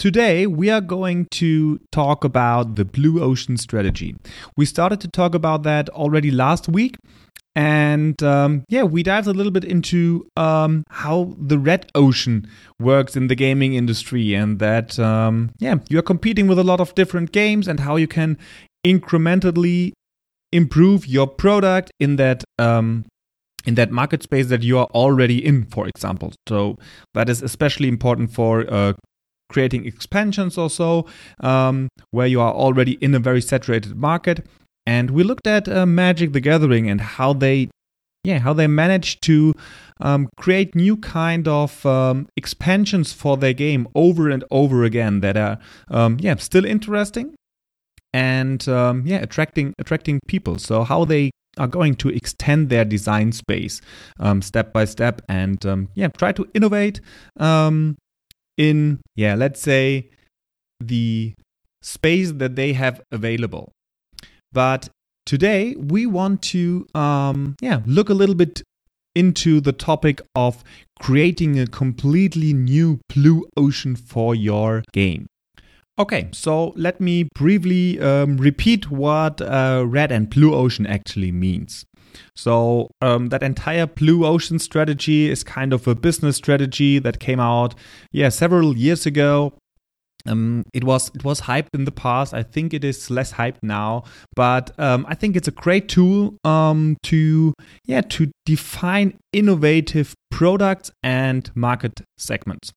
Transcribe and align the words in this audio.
Today, 0.00 0.46
we 0.46 0.70
are 0.70 0.80
going 0.80 1.26
to 1.32 1.78
talk 1.92 2.24
about 2.24 2.76
the 2.76 2.86
Blue 2.86 3.22
Ocean 3.22 3.58
strategy. 3.58 4.16
We 4.56 4.64
started 4.64 4.98
to 5.02 5.08
talk 5.08 5.34
about 5.34 5.62
that 5.64 5.90
already 5.90 6.30
last 6.30 6.70
week. 6.70 6.96
And 7.54 8.22
um, 8.22 8.64
yeah, 8.70 8.84
we 8.84 9.02
dived 9.02 9.26
a 9.26 9.34
little 9.34 9.52
bit 9.52 9.62
into 9.62 10.26
um, 10.38 10.84
how 10.88 11.36
the 11.38 11.58
red 11.58 11.90
ocean 11.94 12.48
works 12.80 13.14
in 13.14 13.26
the 13.26 13.34
gaming 13.34 13.74
industry, 13.74 14.32
and 14.32 14.58
that 14.58 14.98
um, 14.98 15.50
yeah, 15.58 15.74
you're 15.90 16.00
competing 16.00 16.46
with 16.46 16.58
a 16.58 16.64
lot 16.64 16.80
of 16.80 16.94
different 16.94 17.32
games, 17.32 17.68
and 17.68 17.80
how 17.80 17.96
you 17.96 18.08
can 18.08 18.38
incrementally 18.86 19.92
improve 20.50 21.06
your 21.06 21.26
product 21.26 21.90
in 22.00 22.16
that 22.16 22.42
um, 22.58 23.04
in 23.66 23.74
that 23.74 23.90
market 23.90 24.22
space 24.22 24.46
that 24.46 24.62
you 24.62 24.78
are 24.78 24.88
already 24.94 25.44
in, 25.44 25.66
for 25.66 25.86
example. 25.86 26.32
So 26.48 26.78
that 27.12 27.28
is 27.28 27.42
especially 27.42 27.88
important 27.88 28.32
for 28.32 28.64
uh, 28.72 28.94
creating 29.50 29.84
expansions 29.84 30.56
or 30.56 30.70
so, 30.70 31.06
um, 31.40 31.88
where 32.10 32.26
you 32.26 32.40
are 32.40 32.52
already 32.52 32.92
in 33.00 33.14
a 33.14 33.18
very 33.18 33.42
saturated 33.42 33.96
market. 33.96 34.46
And 34.86 35.10
we 35.10 35.22
looked 35.22 35.46
at 35.46 35.68
uh, 35.68 35.84
Magic 35.84 36.32
the 36.32 36.40
Gathering 36.40 36.88
and 36.88 37.00
how 37.00 37.34
they, 37.34 37.68
yeah, 38.24 38.38
how 38.38 38.54
they 38.54 38.66
managed 38.66 39.22
to 39.24 39.52
um, 40.00 40.28
create 40.38 40.74
new 40.74 40.96
kind 40.96 41.46
of 41.46 41.84
um, 41.84 42.28
expansions 42.36 43.12
for 43.12 43.36
their 43.36 43.52
game 43.52 43.86
over 43.94 44.30
and 44.30 44.42
over 44.50 44.84
again 44.84 45.20
that 45.20 45.36
are, 45.36 45.58
um, 45.90 46.16
yeah, 46.20 46.36
still 46.36 46.64
interesting 46.64 47.34
and 48.12 48.68
um, 48.68 49.04
yeah, 49.06 49.18
attracting 49.18 49.74
attracting 49.78 50.20
people. 50.26 50.58
So 50.58 50.82
how 50.84 51.04
they 51.04 51.30
are 51.58 51.66
going 51.66 51.94
to 51.96 52.08
extend 52.08 52.68
their 52.68 52.84
design 52.84 53.32
space 53.32 53.80
um, 54.18 54.42
step 54.42 54.72
by 54.72 54.84
step 54.84 55.20
and 55.28 55.64
um, 55.66 55.88
yeah 55.94 56.08
try 56.08 56.32
to 56.32 56.48
innovate 56.54 57.00
um, 57.38 57.96
in, 58.60 59.00
yeah, 59.16 59.34
let's 59.34 59.60
say 59.60 60.10
the 60.80 61.32
space 61.80 62.32
that 62.32 62.56
they 62.56 62.74
have 62.74 63.00
available. 63.10 63.72
But 64.52 64.90
today 65.24 65.74
we 65.76 66.04
want 66.04 66.42
to, 66.54 66.86
um, 66.94 67.56
yeah, 67.62 67.80
look 67.86 68.10
a 68.10 68.14
little 68.14 68.34
bit 68.34 68.62
into 69.14 69.60
the 69.60 69.72
topic 69.72 70.20
of 70.34 70.62
creating 71.00 71.58
a 71.58 71.66
completely 71.66 72.52
new 72.52 73.00
blue 73.08 73.46
ocean 73.56 73.96
for 73.96 74.34
your 74.34 74.84
game. 74.92 75.26
Okay, 75.98 76.28
so 76.32 76.72
let 76.76 77.00
me 77.00 77.28
briefly 77.34 77.98
um, 78.00 78.36
repeat 78.36 78.90
what 78.90 79.40
uh, 79.40 79.84
red 79.86 80.12
and 80.12 80.28
blue 80.28 80.54
ocean 80.54 80.86
actually 80.86 81.32
means. 81.32 81.84
So 82.34 82.90
um, 83.00 83.28
that 83.28 83.42
entire 83.42 83.86
blue 83.86 84.24
ocean 84.24 84.58
strategy 84.58 85.30
is 85.30 85.42
kind 85.44 85.72
of 85.72 85.86
a 85.86 85.94
business 85.94 86.36
strategy 86.36 86.98
that 86.98 87.20
came 87.20 87.40
out, 87.40 87.74
yeah, 88.12 88.28
several 88.28 88.76
years 88.76 89.06
ago. 89.06 89.54
Um, 90.26 90.64
it 90.74 90.84
was 90.84 91.10
it 91.14 91.24
was 91.24 91.42
hyped 91.42 91.68
in 91.72 91.84
the 91.84 91.92
past. 91.92 92.34
I 92.34 92.42
think 92.42 92.74
it 92.74 92.84
is 92.84 93.10
less 93.10 93.32
hyped 93.32 93.62
now, 93.62 94.04
but 94.36 94.70
um, 94.78 95.06
I 95.08 95.14
think 95.14 95.34
it's 95.34 95.48
a 95.48 95.52
great 95.52 95.88
tool 95.88 96.36
um, 96.44 96.96
to 97.04 97.54
yeah 97.86 98.02
to 98.02 98.30
define 98.44 99.16
innovative 99.32 100.14
products 100.30 100.90
and 101.02 101.50
market 101.54 102.02
segments. 102.18 102.70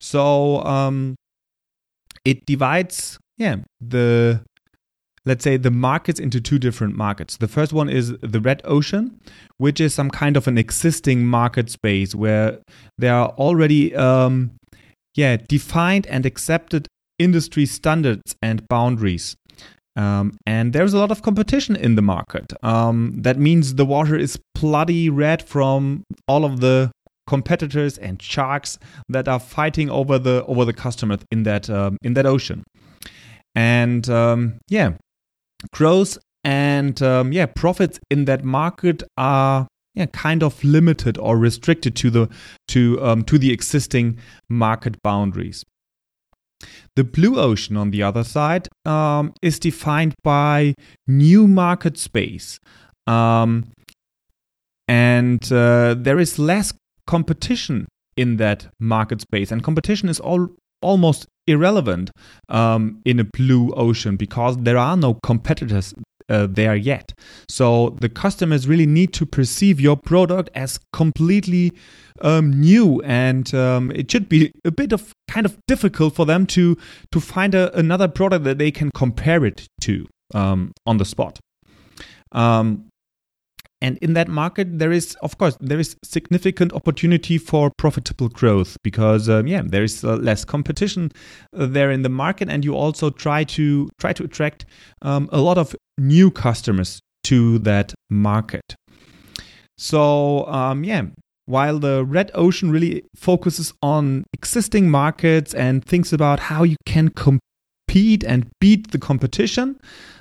So 0.00 0.62
um, 0.64 1.16
it 2.24 2.46
divides 2.46 3.18
yeah 3.38 3.56
the 3.80 4.42
let's 5.26 5.44
say 5.44 5.56
the 5.56 5.70
markets 5.70 6.20
into 6.20 6.40
two 6.40 6.58
different 6.58 6.96
markets. 6.96 7.36
The 7.36 7.48
first 7.48 7.72
one 7.72 7.88
is 7.88 8.14
the 8.18 8.40
red 8.40 8.60
ocean, 8.64 9.18
which 9.58 9.80
is 9.80 9.94
some 9.94 10.10
kind 10.10 10.36
of 10.36 10.46
an 10.46 10.58
existing 10.58 11.24
market 11.26 11.70
space 11.70 12.14
where 12.14 12.58
there 12.98 13.14
are 13.14 13.28
already 13.30 13.94
um, 13.94 14.52
yeah 15.14 15.36
defined 15.36 16.06
and 16.06 16.26
accepted 16.26 16.88
industry 17.18 17.66
standards 17.66 18.34
and 18.42 18.66
boundaries. 18.68 19.36
Um, 19.96 20.36
and 20.44 20.72
there's 20.72 20.92
a 20.92 20.98
lot 20.98 21.12
of 21.12 21.22
competition 21.22 21.76
in 21.76 21.94
the 21.94 22.02
market. 22.02 22.52
Um, 22.64 23.14
that 23.22 23.38
means 23.38 23.76
the 23.76 23.86
water 23.86 24.16
is 24.16 24.38
bloody 24.54 25.08
red 25.08 25.40
from 25.40 26.02
all 26.26 26.44
of 26.44 26.58
the 26.60 26.90
competitors 27.26 27.96
and 27.96 28.20
sharks 28.20 28.78
that 29.08 29.28
are 29.28 29.38
fighting 29.38 29.88
over 29.88 30.18
the 30.18 30.44
over 30.46 30.64
the 30.64 30.72
customers 30.72 31.20
in 31.30 31.44
that 31.44 31.70
um, 31.70 31.96
in 32.02 32.14
that 32.14 32.26
ocean. 32.26 32.64
And 33.54 34.08
um, 34.10 34.58
yeah, 34.68 34.94
growth 35.72 36.18
and 36.44 37.00
um, 37.02 37.32
yeah 37.32 37.46
profits 37.46 37.98
in 38.10 38.26
that 38.26 38.44
market 38.44 39.02
are 39.16 39.66
yeah 39.94 40.06
kind 40.06 40.42
of 40.42 40.62
limited 40.62 41.16
or 41.18 41.38
restricted 41.38 41.96
to 41.96 42.10
the 42.10 42.28
to 42.68 43.02
um, 43.02 43.24
to 43.24 43.38
the 43.38 43.52
existing 43.52 44.18
market 44.48 45.02
boundaries. 45.02 45.64
The 46.96 47.04
blue 47.04 47.38
ocean, 47.38 47.76
on 47.76 47.90
the 47.90 48.02
other 48.02 48.24
side, 48.24 48.68
um, 48.86 49.34
is 49.42 49.58
defined 49.58 50.14
by 50.22 50.74
new 51.06 51.46
market 51.46 51.98
space, 51.98 52.58
um, 53.06 53.66
and 54.88 55.52
uh, 55.52 55.94
there 55.94 56.18
is 56.18 56.38
less 56.38 56.72
competition 57.06 57.86
in 58.16 58.36
that 58.36 58.68
market 58.78 59.20
space, 59.20 59.50
and 59.50 59.62
competition 59.62 60.08
is 60.08 60.20
all 60.20 60.48
almost 60.84 61.26
irrelevant 61.46 62.10
um, 62.48 63.00
in 63.04 63.20
a 63.20 63.24
blue 63.24 63.72
ocean 63.74 64.16
because 64.16 64.56
there 64.58 64.78
are 64.78 64.96
no 64.96 65.14
competitors 65.14 65.94
uh, 66.28 66.46
there 66.48 66.76
yet. 66.76 67.12
So 67.48 67.96
the 68.00 68.08
customers 68.08 68.66
really 68.66 68.86
need 68.86 69.12
to 69.14 69.26
perceive 69.26 69.80
your 69.80 69.96
product 69.96 70.50
as 70.54 70.80
completely 70.92 71.72
um, 72.22 72.60
new, 72.60 73.02
and 73.02 73.52
um, 73.54 73.90
it 73.90 74.10
should 74.10 74.28
be 74.28 74.52
a 74.64 74.70
bit 74.70 74.92
of 74.92 75.12
kind 75.28 75.46
of 75.46 75.58
difficult 75.66 76.14
for 76.14 76.24
them 76.24 76.46
to 76.46 76.76
to 77.12 77.20
find 77.20 77.54
a, 77.54 77.76
another 77.76 78.08
product 78.08 78.44
that 78.44 78.58
they 78.58 78.70
can 78.70 78.90
compare 78.94 79.44
it 79.44 79.66
to 79.82 80.06
um, 80.32 80.72
on 80.86 80.98
the 80.98 81.04
spot. 81.04 81.38
Um, 82.32 82.88
and 83.80 83.98
in 83.98 84.14
that 84.14 84.28
market, 84.28 84.78
there 84.78 84.92
is, 84.92 85.14
of 85.22 85.36
course, 85.36 85.56
there 85.60 85.78
is 85.78 85.96
significant 86.02 86.72
opportunity 86.72 87.38
for 87.38 87.70
profitable 87.76 88.28
growth 88.28 88.76
because, 88.82 89.28
um, 89.28 89.46
yeah, 89.46 89.62
there 89.64 89.84
is 89.84 90.02
uh, 90.02 90.16
less 90.16 90.44
competition 90.44 91.12
uh, 91.56 91.66
there 91.66 91.90
in 91.90 92.02
the 92.02 92.08
market, 92.08 92.48
and 92.48 92.64
you 92.64 92.74
also 92.74 93.10
try 93.10 93.44
to 93.44 93.88
try 93.98 94.12
to 94.12 94.24
attract 94.24 94.64
um, 95.02 95.28
a 95.32 95.40
lot 95.40 95.58
of 95.58 95.76
new 95.98 96.30
customers 96.30 97.00
to 97.24 97.58
that 97.60 97.94
market. 98.08 98.74
So, 99.76 100.46
um, 100.46 100.84
yeah, 100.84 101.06
while 101.46 101.78
the 101.78 102.04
red 102.04 102.30
ocean 102.34 102.70
really 102.70 103.04
focuses 103.14 103.74
on 103.82 104.24
existing 104.32 104.90
markets 104.90 105.52
and 105.52 105.84
thinks 105.84 106.12
about 106.12 106.40
how 106.40 106.62
you 106.62 106.76
can 106.86 107.08
compete 107.08 107.40
and 108.24 108.46
beat 108.60 108.90
the 108.90 108.98
competition, 108.98 109.78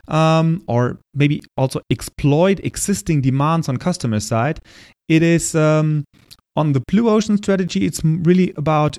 um, 0.08 0.64
or 0.68 1.00
maybe 1.14 1.42
also 1.58 1.82
exploit 1.90 2.60
existing 2.64 3.22
demands 3.22 3.70
on 3.70 3.78
customer 3.78 4.20
side. 4.20 4.60
It 5.08 5.24
is 5.24 5.56
um, 5.56 6.06
on 6.56 6.74
the 6.74 6.82
blue 6.88 7.10
ocean 7.10 7.38
strategy. 7.38 7.86
It's 7.86 8.04
really 8.04 8.54
about 8.58 8.98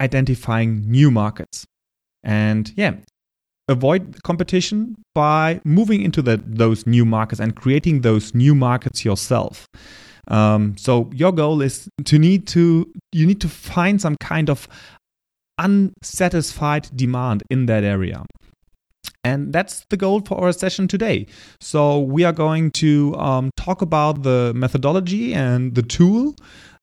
identifying 0.00 0.82
new 0.90 1.10
markets 1.10 1.66
and 2.22 2.72
yeah, 2.76 2.94
avoid 3.68 4.22
competition 4.24 4.96
by 5.14 5.60
moving 5.64 6.02
into 6.02 6.22
the, 6.22 6.42
those 6.44 6.86
new 6.86 7.04
markets 7.04 7.40
and 7.40 7.54
creating 7.54 8.00
those 8.00 8.34
new 8.34 8.54
markets 8.54 9.04
yourself. 9.04 9.66
Um, 10.28 10.76
so 10.76 11.10
your 11.14 11.32
goal 11.32 11.60
is 11.60 11.88
to 12.04 12.18
need 12.18 12.46
to 12.48 12.90
you 13.12 13.26
need 13.26 13.40
to 13.40 13.48
find 13.48 14.00
some 14.00 14.16
kind 14.20 14.48
of 14.48 14.68
unsatisfied 15.60 16.88
demand 16.96 17.44
in 17.50 17.66
that 17.66 17.84
area. 17.84 18.24
And 19.22 19.52
that's 19.52 19.84
the 19.90 19.96
goal 19.96 20.22
for 20.22 20.40
our 20.40 20.52
session 20.52 20.88
today. 20.88 21.26
So, 21.60 22.00
we 22.00 22.24
are 22.24 22.32
going 22.32 22.70
to 22.72 23.14
um, 23.16 23.50
talk 23.56 23.82
about 23.82 24.22
the 24.22 24.52
methodology 24.54 25.34
and 25.34 25.74
the 25.74 25.82
tool 25.82 26.34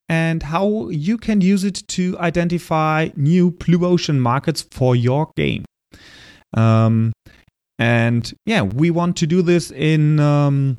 and 0.10 0.44
how 0.44 0.90
you 0.90 1.18
can 1.18 1.42
use 1.42 1.64
it 1.64 1.84
to 1.88 2.18
identify 2.20 3.10
new 3.16 3.52
blue 3.52 3.86
ocean 3.86 4.20
markets 4.20 4.62
for 4.72 4.96
your 4.96 5.32
game. 5.36 5.66
Um, 6.56 7.12
and 7.80 8.34
yeah, 8.46 8.62
we 8.62 8.90
want 8.90 9.18
to 9.18 9.28
do 9.28 9.42
this 9.42 9.72
in 9.72 10.20
um, 10.20 10.78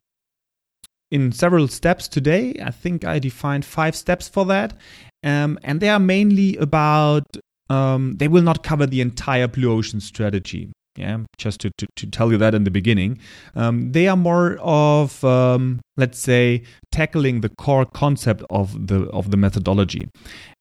in 1.11 1.33
several 1.33 1.69
steps 1.69 2.09
today. 2.09 2.55
I 2.63 2.71
think 2.71 3.05
I 3.05 3.19
defined 3.19 3.65
five 3.65 3.95
steps 3.95 4.29
for 4.29 4.45
that, 4.47 4.75
um, 5.23 5.59
and 5.63 5.81
they 5.81 5.89
are 5.89 6.01
mainly 6.01 6.57
about. 6.57 7.25
Um, 7.69 8.17
they 8.17 8.29
will 8.29 8.43
not 8.43 8.63
cover 8.63 8.87
the 8.87 9.01
entire 9.01 9.49
blue 9.49 9.73
ocean 9.73 10.01
strategy. 10.01 10.71
Yeah, 10.97 11.19
just 11.37 11.61
to, 11.61 11.71
to, 11.79 11.87
to 11.95 12.07
tell 12.11 12.33
you 12.33 12.39
that 12.39 12.57
in 12.57 12.65
the 12.65 12.73
beginning. 12.73 13.21
Um, 13.55 13.93
they 13.93 14.09
are 14.09 14.17
more 14.17 14.59
of, 14.61 15.23
um, 15.23 15.81
let's 15.97 16.19
say, 16.19 16.65
tackling 16.91 17.41
the 17.41 17.51
core 17.51 17.87
concept 17.87 18.43
of 18.51 18.89
the 18.89 19.09
of 19.11 19.31
the 19.31 19.37
methodology. 19.37 20.09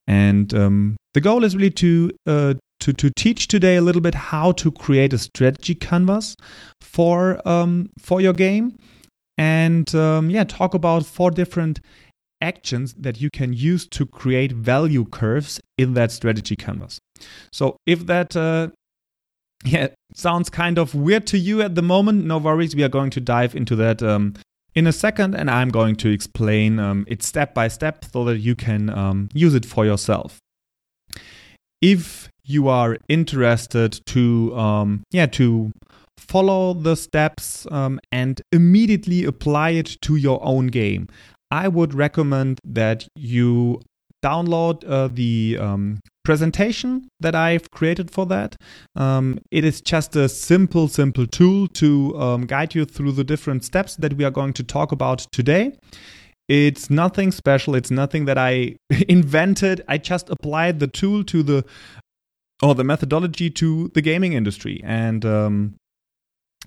And 0.06 0.54
um, 0.54 0.96
the 1.16 1.22
goal 1.22 1.44
is 1.44 1.56
really 1.56 1.72
to 1.72 2.12
uh, 2.28 2.54
to 2.82 2.94
to 2.94 3.10
teach 3.18 3.48
today 3.48 3.78
a 3.78 3.82
little 3.82 4.02
bit 4.02 4.14
how 4.14 4.52
to 4.54 4.72
create 4.72 5.12
a 5.12 5.18
strategy 5.18 5.74
canvas 5.74 6.36
for 6.82 7.42
um, 7.48 7.90
for 8.00 8.22
your 8.22 8.34
game, 8.34 8.78
and 9.40 9.94
um, 9.96 10.30
yeah, 10.30 10.44
talk 10.44 10.76
about 10.76 11.04
four 11.04 11.32
different 11.32 11.80
actions 12.42 12.94
that 12.98 13.20
you 13.22 13.30
can 13.30 13.54
use 13.54 13.88
to 13.88 14.06
create 14.06 14.52
value 14.52 15.06
curves 15.06 15.60
in 15.78 15.94
that 15.94 16.12
strategy 16.12 16.56
canvas. 16.56 17.00
So 17.52 17.78
if 17.86 18.06
that 18.06 18.36
uh, 18.36 18.70
yeah 19.66 19.88
sounds 20.14 20.50
kind 20.50 20.78
of 20.78 20.94
weird 20.96 21.28
to 21.28 21.38
you 21.38 21.62
at 21.62 21.76
the 21.76 21.82
moment, 21.82 22.26
no 22.26 22.38
worries. 22.38 22.76
We 22.76 22.84
are 22.84 22.90
going 22.90 23.10
to 23.12 23.22
dive 23.22 23.56
into 23.56 23.76
that 23.78 24.02
um, 24.04 24.36
in 24.76 24.88
a 24.88 24.94
second, 24.94 25.36
and 25.36 25.50
I'm 25.50 25.70
going 25.70 25.96
to 25.98 26.10
explain 26.10 26.80
um, 26.80 27.06
it 27.08 27.24
step 27.24 27.54
by 27.54 27.68
step 27.68 28.06
so 28.06 28.24
that 28.26 28.40
you 28.40 28.56
can 28.56 28.90
um, 28.90 29.30
use 29.34 29.56
it 29.56 29.66
for 29.66 29.86
yourself. 29.86 30.40
If 31.82 32.30
you 32.44 32.70
are 32.70 32.98
interested 33.10 34.00
to 34.06 34.56
um, 34.58 35.04
yeah 35.12 35.26
to 35.28 35.72
follow 36.18 36.74
the 36.74 36.96
steps 36.96 37.68
um, 37.72 38.00
and 38.12 38.42
immediately 38.52 39.24
apply 39.24 39.72
it 39.72 39.98
to 40.02 40.16
your 40.16 40.40
own 40.44 40.68
game 40.68 41.08
I 41.52 41.68
would 41.68 41.94
recommend 41.94 42.60
that 42.64 43.08
you 43.16 43.82
download 44.24 44.84
uh, 44.90 45.08
the 45.08 45.58
um, 45.60 46.00
presentation 46.26 47.08
that 47.20 47.36
I've 47.36 47.70
created 47.72 48.12
for 48.12 48.26
that. 48.26 48.56
Um, 48.96 49.40
it 49.52 49.64
is 49.64 49.80
just 49.80 50.16
a 50.16 50.28
simple, 50.28 50.88
simple 50.88 51.28
tool 51.28 51.68
to 51.70 52.20
um, 52.20 52.46
guide 52.46 52.76
you 52.76 52.86
through 52.86 53.14
the 53.14 53.24
different 53.24 53.64
steps 53.64 53.96
that 53.98 54.14
we 54.14 54.26
are 54.26 54.32
going 54.32 54.54
to 54.54 54.64
talk 54.64 54.92
about 54.92 55.20
today. 55.32 55.78
It's 56.50 56.90
nothing 56.90 57.32
special. 57.32 57.76
It's 57.76 57.92
nothing 57.92 58.26
that 58.26 58.38
I 58.38 58.78
invented. 59.08 59.84
I 59.88 59.98
just 59.98 60.30
applied 60.30 60.80
the 60.80 60.88
tool 60.88 61.24
to 61.26 61.44
the 61.44 61.66
or 62.64 62.74
the 62.74 62.84
methodology 62.84 63.52
to 63.52 63.92
the 63.94 64.02
gaming 64.02 64.34
industry 64.34 64.82
and 64.84 65.24
um, 65.24 65.76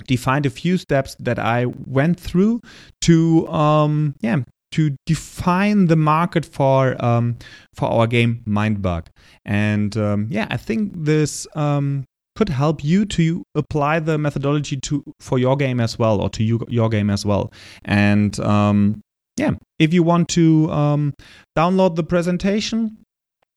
defined 0.07 0.47
a 0.47 0.51
few 0.51 0.79
steps 0.79 1.17
that 1.19 1.39
I 1.39 1.67
went 1.67 2.21
through 2.21 2.61
to 3.03 3.49
um, 3.49 4.15
yeah 4.21 4.43
to 4.73 4.97
define 5.07 5.87
the 5.87 5.97
market 5.97 6.45
for 6.45 7.03
um, 7.05 7.37
for 7.75 7.89
our 7.89 8.07
game 8.07 8.43
Mindbug. 8.47 9.07
And 9.45 9.97
um, 9.97 10.29
yeah, 10.31 10.47
I 10.51 10.57
think 10.57 10.93
this 10.95 11.47
um, 11.55 12.05
could 12.37 12.49
help 12.49 12.85
you 12.85 13.05
to 13.05 13.45
apply 13.55 14.01
the 14.01 14.19
methodology 14.19 14.77
to 14.77 15.03
for 15.21 15.39
your 15.39 15.57
game 15.57 15.81
as 15.81 15.99
well, 15.99 16.21
or 16.21 16.31
to 16.31 16.45
you, 16.45 16.61
your 16.69 16.89
game 16.89 17.11
as 17.11 17.27
well. 17.27 17.53
And 17.85 18.39
um, 18.41 19.01
yeah, 19.37 19.53
if 19.79 19.93
you 19.93 20.03
want 20.03 20.29
to 20.31 20.71
um, 20.71 21.15
download 21.57 21.97
the 21.97 22.05
presentation 22.05 22.99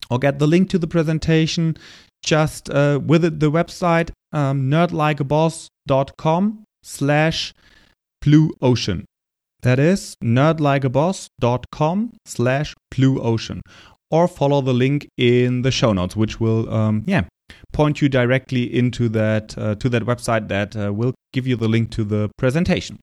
or 0.10 0.20
get 0.20 0.40
the 0.40 0.48
link 0.48 0.70
to 0.70 0.80
the 0.80 0.88
presentation, 0.88 1.78
just 2.24 2.70
uh, 2.70 3.00
visit 3.00 3.40
the 3.40 3.52
website 3.52 4.12
um, 4.32 4.70
nerdlikeaboss.com 4.70 6.64
slash 6.84 7.54
blue 8.22 8.52
ocean. 8.62 9.06
That 9.64 9.80
is 9.80 10.16
nerdlikeaboss.com 10.22 12.14
slash 12.26 12.76
blue 12.96 13.22
ocean. 13.22 13.62
Or 14.12 14.28
follow 14.28 14.62
the 14.62 14.74
link 14.74 15.08
in 15.18 15.64
the 15.64 15.72
show 15.72 15.94
notes, 15.94 16.16
which 16.16 16.40
will, 16.40 16.72
um, 16.72 17.04
yeah, 17.08 17.24
point 17.72 18.02
you 18.02 18.10
directly 18.10 18.64
into 18.64 19.10
that 19.10 19.58
uh, 19.58 19.76
to 19.76 19.90
that 19.90 20.04
website 20.04 20.50
that 20.50 20.76
uh, 20.76 20.94
will 20.94 21.14
give 21.32 21.48
you 21.48 21.56
the 21.56 21.68
link 21.68 21.90
to 21.92 22.04
the 22.04 22.30
presentation. 22.38 23.00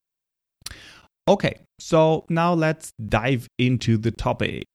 Okay, 1.27 1.59
so 1.79 2.25
now 2.29 2.55
let's 2.55 2.93
dive 3.09 3.49
into 3.59 3.97
the 3.97 4.11
topic. 4.11 4.67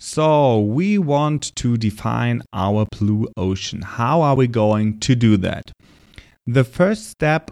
So 0.00 0.60
we 0.60 0.98
want 0.98 1.54
to 1.56 1.76
define 1.76 2.42
our 2.52 2.86
blue 2.98 3.28
ocean. 3.36 3.82
How 3.82 4.22
are 4.22 4.34
we 4.34 4.46
going 4.46 5.00
to 5.00 5.14
do 5.14 5.36
that? 5.38 5.70
The 6.46 6.64
first 6.64 7.10
step 7.10 7.50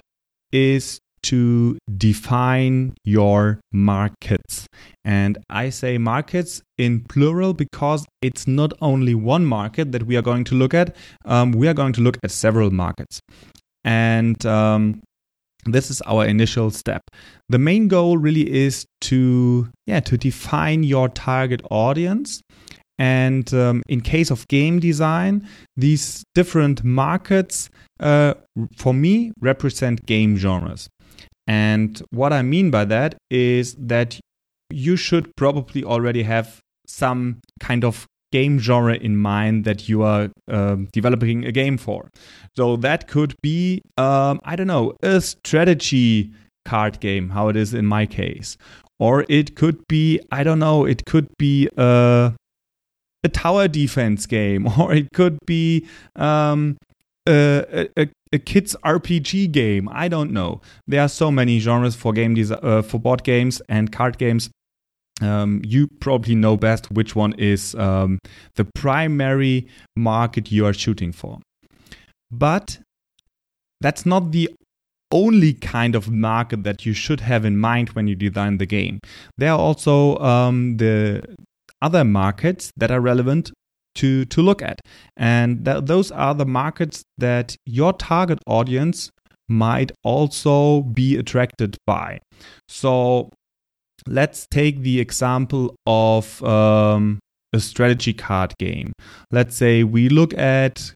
is 0.53 1.01
to 1.25 1.79
define 1.97 2.95
your 3.05 3.61
markets. 3.73 4.67
And 5.05 5.39
I 5.51 5.71
say 5.71 5.99
markets 5.99 6.63
in 6.79 7.05
plural 7.05 7.55
because 7.55 8.07
it's 8.23 8.47
not 8.47 8.73
only 8.81 9.15
one 9.15 9.45
market 9.45 9.93
that 9.93 10.05
we 10.05 10.17
are 10.17 10.23
going 10.23 10.45
to 10.45 10.55
look 10.55 10.75
at, 10.75 10.97
um, 11.25 11.53
we 11.53 11.69
are 11.69 11.75
going 11.75 11.93
to 11.95 12.01
look 12.01 12.19
at 12.23 12.31
several 12.31 12.71
markets. 12.71 13.21
And 13.85 14.45
um, 14.47 15.03
this 15.67 15.91
is 15.91 16.01
our 16.03 16.27
initial 16.27 16.71
step. 16.71 17.03
The 17.49 17.59
main 17.59 17.89
goal 17.89 18.19
really 18.19 18.51
is 18.53 18.87
to 19.03 19.69
yeah 19.87 20.01
to 20.01 20.17
define 20.17 20.83
your 20.83 21.09
target 21.09 21.63
audience. 21.71 22.41
And 22.97 23.53
um, 23.53 23.83
in 23.89 24.01
case 24.03 24.31
of 24.31 24.47
game 24.49 24.79
design, 24.79 25.49
these 25.77 26.23
different 26.35 26.85
markets 26.85 27.69
uh, 27.99 28.35
for 28.77 28.95
me 28.95 29.33
represent 29.41 30.07
game 30.07 30.37
genres. 30.37 30.89
And 31.47 32.01
what 32.11 32.33
I 32.33 32.43
mean 32.43 32.71
by 32.71 32.85
that 32.87 33.17
is 33.31 33.75
that 33.79 34.19
you 34.71 34.97
should 34.97 35.35
probably 35.37 35.85
already 35.85 36.23
have 36.23 36.61
some 36.87 37.41
kind 37.61 37.85
of 37.85 38.07
game 38.33 38.59
genre 38.59 38.95
in 38.95 39.17
mind 39.17 39.65
that 39.65 39.89
you 39.89 40.03
are 40.03 40.29
uh, 40.51 40.77
developing 40.93 41.45
a 41.45 41.53
game 41.53 41.77
for. 41.77 42.11
So 42.57 42.77
that 42.77 43.07
could 43.07 43.35
be, 43.43 43.81
um, 43.97 44.41
I 44.45 44.57
don't 44.57 44.67
know, 44.67 44.95
a 45.03 45.21
strategy 45.21 46.33
card 46.65 46.99
game, 46.99 47.31
how 47.31 47.49
it 47.49 47.57
is 47.57 47.75
in 47.75 47.87
my 47.87 48.07
case. 48.07 48.57
Or 48.99 49.25
it 49.29 49.55
could 49.55 49.87
be, 49.89 50.21
I 50.33 50.43
don't 50.43 50.59
know, 50.59 50.85
it 50.85 51.05
could 51.05 51.29
be 51.39 51.69
a, 51.77 52.33
a 53.23 53.29
tower 53.29 53.69
defense 53.69 54.27
game, 54.27 54.67
or 54.79 54.93
it 54.93 55.09
could 55.15 55.39
be 55.47 55.87
um, 56.17 56.77
a, 57.29 57.89
a, 57.97 58.09
a 58.35 58.39
kids 58.39 58.77
RPG 58.85 59.53
game. 59.53 59.89
I 59.91 60.09
don't 60.09 60.33
know. 60.33 60.61
There 60.87 61.01
are 61.01 61.09
so 61.09 61.31
many 61.31 61.61
genres 61.61 61.95
for 61.95 62.13
game 62.13 62.35
des- 62.35 62.55
uh, 62.55 62.83
for 62.83 62.99
board 62.99 63.23
games 63.23 63.63
and 63.69 63.93
card 63.93 64.19
games. 64.19 64.51
Um, 65.23 65.63
you 65.65 65.87
probably 66.01 66.35
know 66.35 66.57
best 66.57 66.91
which 66.91 67.15
one 67.15 67.35
is 67.35 67.75
um, 67.77 68.19
the 68.57 68.65
primary 68.65 69.69
market 69.97 70.51
you 70.51 70.67
are 70.67 70.73
shooting 70.73 71.13
for. 71.13 71.39
But 72.33 72.79
that's 73.81 74.05
not 74.05 74.33
the 74.33 74.51
only 75.13 75.53
kind 75.53 75.95
of 75.95 76.11
market 76.11 76.65
that 76.65 76.85
you 76.85 76.93
should 76.93 77.21
have 77.21 77.45
in 77.45 77.57
mind 77.57 77.91
when 77.91 78.09
you 78.09 78.17
design 78.17 78.59
the 78.59 78.67
game. 78.67 78.99
There 79.39 79.53
are 79.53 79.59
also 79.59 80.19
um, 80.19 80.79
the 80.79 81.23
other 81.81 82.03
markets 82.03 82.73
that 82.77 82.91
are 82.91 83.01
relevant 83.01 83.53
to 83.97 84.25
to 84.27 84.43
look 84.43 84.63
at. 84.63 84.81
And 85.17 85.65
th- 85.65 85.85
those 85.85 86.11
are 86.11 86.35
the 86.35 86.47
markets 86.47 87.05
that 87.19 87.57
your 87.67 87.93
target 87.93 88.39
audience 88.47 89.11
might 89.49 89.93
also 90.03 90.83
be 90.83 91.17
attracted 91.17 91.77
by. 91.87 92.21
So 92.69 93.31
let's 94.07 94.47
take 94.51 94.81
the 94.81 95.01
example 95.01 95.75
of 95.87 96.43
um, 96.43 97.19
a 97.53 97.61
strategy 97.61 98.13
card 98.13 98.55
game. 98.59 98.93
Let's 99.31 99.57
say 99.57 99.85
we 99.85 100.09
look 100.09 100.35
at 100.35 100.93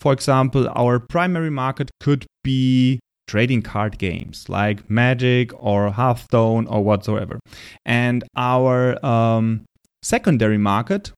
for 0.00 0.12
example 0.12 0.68
our 0.74 0.98
primary 0.98 1.50
market 1.50 1.90
could 2.00 2.26
be 2.42 2.98
trading 3.28 3.62
card 3.62 3.98
games 3.98 4.48
like 4.48 4.90
magic 4.90 5.52
or 5.54 5.90
hearthstone 5.90 6.66
or 6.66 6.84
whatsoever. 6.84 7.38
And 7.86 8.24
our 8.36 9.04
um, 9.04 9.64
secondary 10.02 10.58
market 10.58 11.12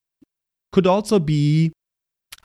could 0.75 0.87
also 0.89 1.21
be, 1.21 1.71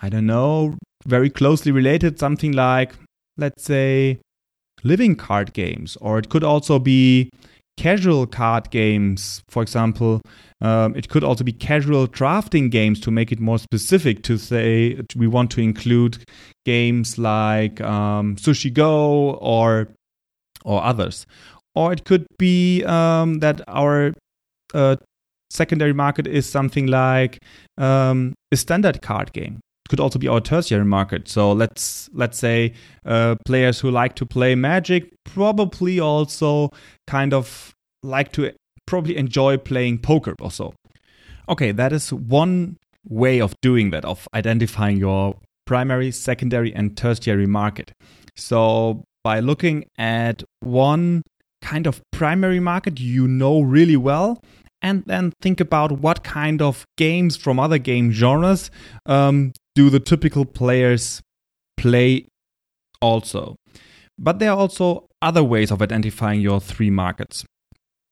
I 0.04 0.08
don't 0.08 0.28
know, 0.28 0.78
very 1.08 1.32
closely 1.32 1.72
related, 1.72 2.20
something 2.20 2.52
like, 2.52 2.94
let's 3.38 3.64
say, 3.64 4.20
living 4.84 5.16
card 5.16 5.52
games, 5.54 5.98
or 6.00 6.20
it 6.20 6.30
could 6.30 6.44
also 6.44 6.78
be 6.78 7.32
casual 7.76 8.28
card 8.28 8.70
games. 8.70 9.42
For 9.50 9.64
example, 9.64 10.22
um, 10.62 10.96
it 10.96 11.10
could 11.10 11.24
also 11.24 11.44
be 11.44 11.52
casual 11.52 12.06
drafting 12.06 12.70
games 12.70 13.00
to 13.00 13.10
make 13.10 13.32
it 13.32 13.40
more 13.40 13.58
specific. 13.58 14.22
To 14.24 14.38
say 14.38 15.02
we 15.16 15.26
want 15.26 15.50
to 15.52 15.62
include 15.62 16.24
games 16.66 17.18
like 17.18 17.82
um, 17.82 18.36
Sushi 18.36 18.72
Go 18.72 19.40
or 19.42 19.90
or 20.64 20.84
others, 20.84 21.26
or 21.74 21.92
it 21.94 22.06
could 22.06 22.28
be 22.38 22.84
um, 22.84 23.40
that 23.40 23.62
our 23.68 24.14
uh, 24.76 24.98
secondary 25.50 25.94
market 25.94 26.28
is 26.28 26.50
something 26.50 26.88
like 26.88 27.40
um, 27.78 28.34
a 28.52 28.58
standard 28.58 29.02
card 29.02 29.34
game. 29.34 29.60
It 29.86 29.90
could 29.90 30.00
also 30.00 30.20
be 30.20 30.28
our 30.28 30.42
tertiary 30.42 30.86
market. 30.86 31.28
So 31.28 31.52
let's 31.52 32.10
let's 32.14 32.38
say 32.38 32.74
uh, 33.06 33.36
players 33.46 33.80
who 33.80 33.92
like 33.92 34.16
to 34.16 34.26
play 34.26 34.56
Magic 34.56 35.12
probably 35.26 36.00
also 36.00 36.70
kind 37.08 37.34
of 37.34 37.74
like 38.04 38.32
to 38.34 38.52
probably 38.86 39.18
enjoy 39.18 39.58
playing 39.58 40.00
poker 40.00 40.36
also. 40.40 40.74
Okay, 41.48 41.72
that 41.72 41.92
is 41.92 42.14
one 42.14 42.78
way 43.08 43.42
of 43.42 43.56
doing 43.62 43.90
that 43.90 44.06
of 44.06 44.28
identifying 44.34 44.98
your 44.98 45.36
primary, 45.66 46.12
secondary, 46.12 46.74
and 46.74 46.96
tertiary 46.96 47.48
market. 47.48 47.92
So 48.36 49.04
by 49.24 49.40
looking 49.40 49.86
at 49.98 50.44
one 50.62 51.24
kind 51.62 51.88
of 51.88 52.02
primary 52.12 52.60
market 52.60 53.00
you 53.00 53.28
know 53.28 53.62
really 53.62 53.98
well 53.98 54.42
and 54.82 55.04
then 55.06 55.32
think 55.42 55.60
about 55.60 55.92
what 55.92 56.24
kind 56.24 56.62
of 56.62 56.86
games 56.98 57.36
from 57.36 57.60
other 57.60 57.78
game 57.78 58.12
genres 58.12 58.72
um, 59.06 59.52
do 59.76 59.90
the 59.90 60.00
typical 60.00 60.46
players 60.46 61.22
play 61.78 62.28
also. 63.02 63.56
But 64.18 64.40
there 64.40 64.52
are 64.52 64.58
also 64.58 65.08
other 65.22 65.44
ways 65.44 65.72
of 65.72 65.82
identifying 65.82 66.42
your 66.42 66.60
three 66.60 66.90
markets. 66.90 67.46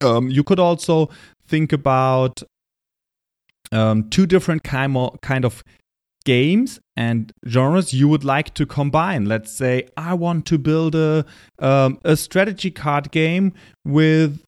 Um, 0.01 0.29
you 0.29 0.43
could 0.43 0.59
also 0.59 1.09
think 1.47 1.73
about 1.73 2.43
um, 3.71 4.09
two 4.09 4.25
different 4.25 4.63
kind 4.63 4.95
of, 4.95 5.19
kind 5.21 5.43
of 5.43 5.63
games 6.27 6.79
and 6.97 7.31
genres 7.47 7.93
you 7.93 8.07
would 8.07 8.23
like 8.23 8.53
to 8.53 8.65
combine. 8.65 9.25
Let's 9.25 9.51
say 9.51 9.87
I 9.95 10.13
want 10.13 10.45
to 10.47 10.57
build 10.57 10.93
a 10.93 11.25
um, 11.59 11.99
a 12.03 12.17
strategy 12.17 12.69
card 12.69 13.11
game 13.11 13.53
with 13.85 14.43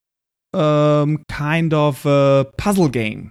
um, 0.53 1.23
kind 1.29 1.73
of 1.73 2.05
a 2.05 2.45
puzzle 2.57 2.89
game. 2.89 3.29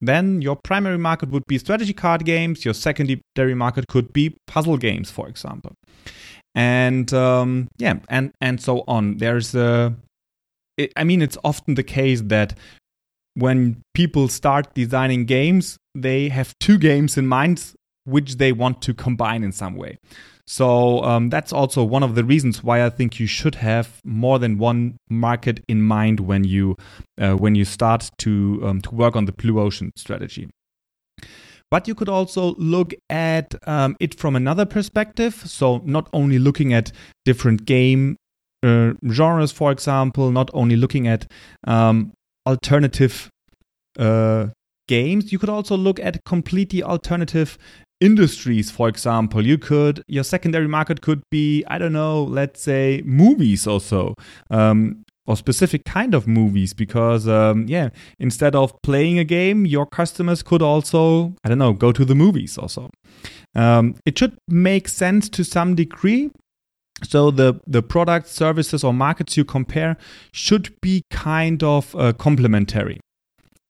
Then 0.00 0.40
your 0.40 0.56
primary 0.56 0.98
market 0.98 1.30
would 1.30 1.44
be 1.46 1.58
strategy 1.58 1.92
card 1.92 2.24
games. 2.24 2.64
Your 2.64 2.74
secondary 2.74 3.54
market 3.54 3.86
could 3.88 4.12
be 4.12 4.36
puzzle 4.46 4.78
games, 4.78 5.10
for 5.10 5.28
example, 5.28 5.72
and 6.54 7.12
um, 7.12 7.68
yeah, 7.78 7.98
and 8.08 8.32
and 8.40 8.60
so 8.60 8.82
on. 8.88 9.18
There's 9.18 9.54
a, 9.54 9.94
it, 10.78 10.92
I 10.96 11.04
mean, 11.04 11.20
it's 11.20 11.36
often 11.44 11.74
the 11.74 11.82
case 11.82 12.22
that 12.22 12.56
when 13.34 13.82
people 13.94 14.28
start 14.28 14.72
designing 14.74 15.26
games, 15.26 15.76
they 15.94 16.30
have 16.30 16.54
two 16.60 16.78
games 16.78 17.18
in 17.18 17.26
mind 17.26 17.74
which 18.04 18.36
they 18.36 18.52
want 18.52 18.80
to 18.82 18.94
combine 18.94 19.44
in 19.44 19.52
some 19.52 19.76
way. 19.76 19.98
So 20.50 21.04
um, 21.04 21.30
that's 21.30 21.52
also 21.52 21.84
one 21.84 22.02
of 22.02 22.16
the 22.16 22.24
reasons 22.24 22.60
why 22.64 22.84
I 22.84 22.90
think 22.90 23.20
you 23.20 23.28
should 23.28 23.54
have 23.54 24.00
more 24.02 24.40
than 24.40 24.58
one 24.58 24.96
market 25.08 25.62
in 25.68 25.80
mind 25.80 26.18
when 26.18 26.42
you 26.42 26.74
uh, 27.20 27.34
when 27.34 27.54
you 27.54 27.64
start 27.64 28.10
to 28.18 28.60
um, 28.64 28.80
to 28.80 28.92
work 28.92 29.14
on 29.14 29.26
the 29.26 29.32
blue 29.32 29.60
ocean 29.60 29.92
strategy. 29.94 30.48
But 31.70 31.86
you 31.86 31.94
could 31.94 32.08
also 32.08 32.56
look 32.56 32.92
at 33.08 33.54
um, 33.68 33.94
it 34.00 34.18
from 34.18 34.34
another 34.34 34.66
perspective. 34.66 35.34
So 35.34 35.82
not 35.84 36.08
only 36.12 36.40
looking 36.40 36.72
at 36.72 36.90
different 37.24 37.64
game 37.64 38.16
uh, 38.64 38.94
genres, 39.08 39.52
for 39.52 39.70
example, 39.70 40.32
not 40.32 40.50
only 40.52 40.74
looking 40.74 41.06
at 41.06 41.30
um, 41.64 42.12
alternative 42.44 43.28
uh, 44.00 44.48
games, 44.88 45.30
you 45.30 45.38
could 45.38 45.48
also 45.48 45.76
look 45.76 46.00
at 46.00 46.24
completely 46.24 46.82
alternative 46.82 47.56
industries 48.00 48.70
for 48.70 48.88
example 48.88 49.44
you 49.46 49.58
could 49.58 50.02
your 50.08 50.24
secondary 50.24 50.68
market 50.68 51.02
could 51.02 51.22
be 51.30 51.64
i 51.68 51.78
don't 51.78 51.92
know 51.92 52.24
let's 52.24 52.62
say 52.62 53.02
movies 53.04 53.66
or 53.66 53.80
so 53.80 54.14
um, 54.50 55.02
or 55.26 55.36
specific 55.36 55.84
kind 55.84 56.14
of 56.14 56.26
movies 56.26 56.72
because 56.72 57.28
um, 57.28 57.66
yeah 57.68 57.90
instead 58.18 58.56
of 58.56 58.72
playing 58.82 59.18
a 59.18 59.24
game 59.24 59.66
your 59.66 59.86
customers 59.86 60.42
could 60.42 60.62
also 60.62 61.34
i 61.44 61.48
don't 61.48 61.58
know 61.58 61.72
go 61.72 61.92
to 61.92 62.04
the 62.04 62.14
movies 62.14 62.56
also 62.56 62.88
um, 63.54 63.96
it 64.06 64.18
should 64.18 64.36
make 64.48 64.88
sense 64.88 65.28
to 65.30 65.44
some 65.44 65.74
degree. 65.74 66.30
So 67.02 67.30
the 67.30 67.60
the 67.66 67.82
products 67.82 68.30
services 68.30 68.84
or 68.84 68.92
markets 68.92 69.36
you 69.36 69.44
compare 69.44 69.96
should 70.32 70.74
be 70.82 71.02
kind 71.10 71.62
of 71.62 71.96
uh, 71.96 72.12
complementary. 72.12 73.00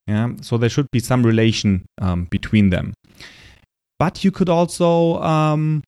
Yeah 0.07 0.33
so 0.41 0.59
there 0.59 0.69
should 0.69 0.91
be 0.91 0.99
some 0.99 1.25
relation 1.25 1.87
um, 2.01 2.25
between 2.25 2.71
them 2.71 2.95
but 4.01 4.25
you 4.25 4.33
could 4.33 4.49
also 4.49 5.21
um, 5.23 5.85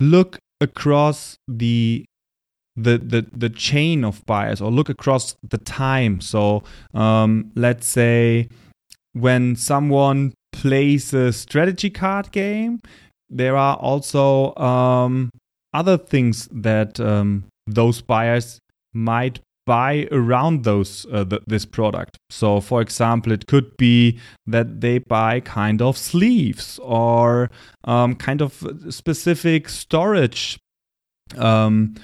look 0.00 0.38
across 0.60 1.38
the 1.46 2.04
the, 2.74 2.98
the 2.98 3.26
the 3.32 3.48
chain 3.48 4.04
of 4.04 4.26
buyers 4.26 4.60
or 4.60 4.70
look 4.70 4.90
across 4.90 5.36
the 5.48 5.56
time. 5.56 6.20
So 6.20 6.64
um, 6.92 7.52
let's 7.54 7.86
say 7.86 8.48
when 9.12 9.56
someone 9.56 10.34
plays 10.52 11.14
a 11.14 11.32
strategy 11.32 11.88
card 11.88 12.32
game, 12.32 12.80
there 13.30 13.56
are 13.56 13.76
also 13.76 14.54
um, 14.56 15.30
other 15.72 15.96
things 15.96 16.48
that 16.50 16.98
um, 17.00 17.44
those 17.66 18.02
buyers 18.02 18.58
might 18.92 19.40
buy 19.66 20.08
around 20.12 20.64
those 20.64 21.06
uh, 21.12 21.24
th- 21.24 21.42
this 21.46 21.66
product. 21.66 22.16
So, 22.30 22.60
for 22.60 22.80
example, 22.80 23.32
it 23.32 23.46
could 23.46 23.76
be 23.76 24.18
that 24.46 24.80
they 24.80 24.98
buy 24.98 25.40
kind 25.40 25.82
of 25.82 25.98
sleeves 25.98 26.78
or 26.82 27.50
um, 27.84 28.14
kind 28.14 28.40
of 28.40 28.64
specific 28.90 29.68
storage 29.68 30.58
um, 31.36 31.96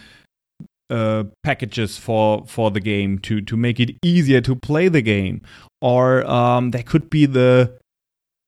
uh, 0.90 1.25
packages 1.42 1.97
for 1.97 2.45
for 2.47 2.71
the 2.71 2.81
game 2.81 3.19
to 3.21 3.40
to 3.40 3.57
make 3.57 3.81
it 3.81 3.97
easier 4.02 4.40
to 4.42 4.54
play 4.57 4.88
the 4.88 5.02
game. 5.02 5.40
Or 5.81 6.25
um, 6.26 6.71
there 6.71 6.83
could 6.83 7.09
be 7.11 7.26
the 7.26 7.78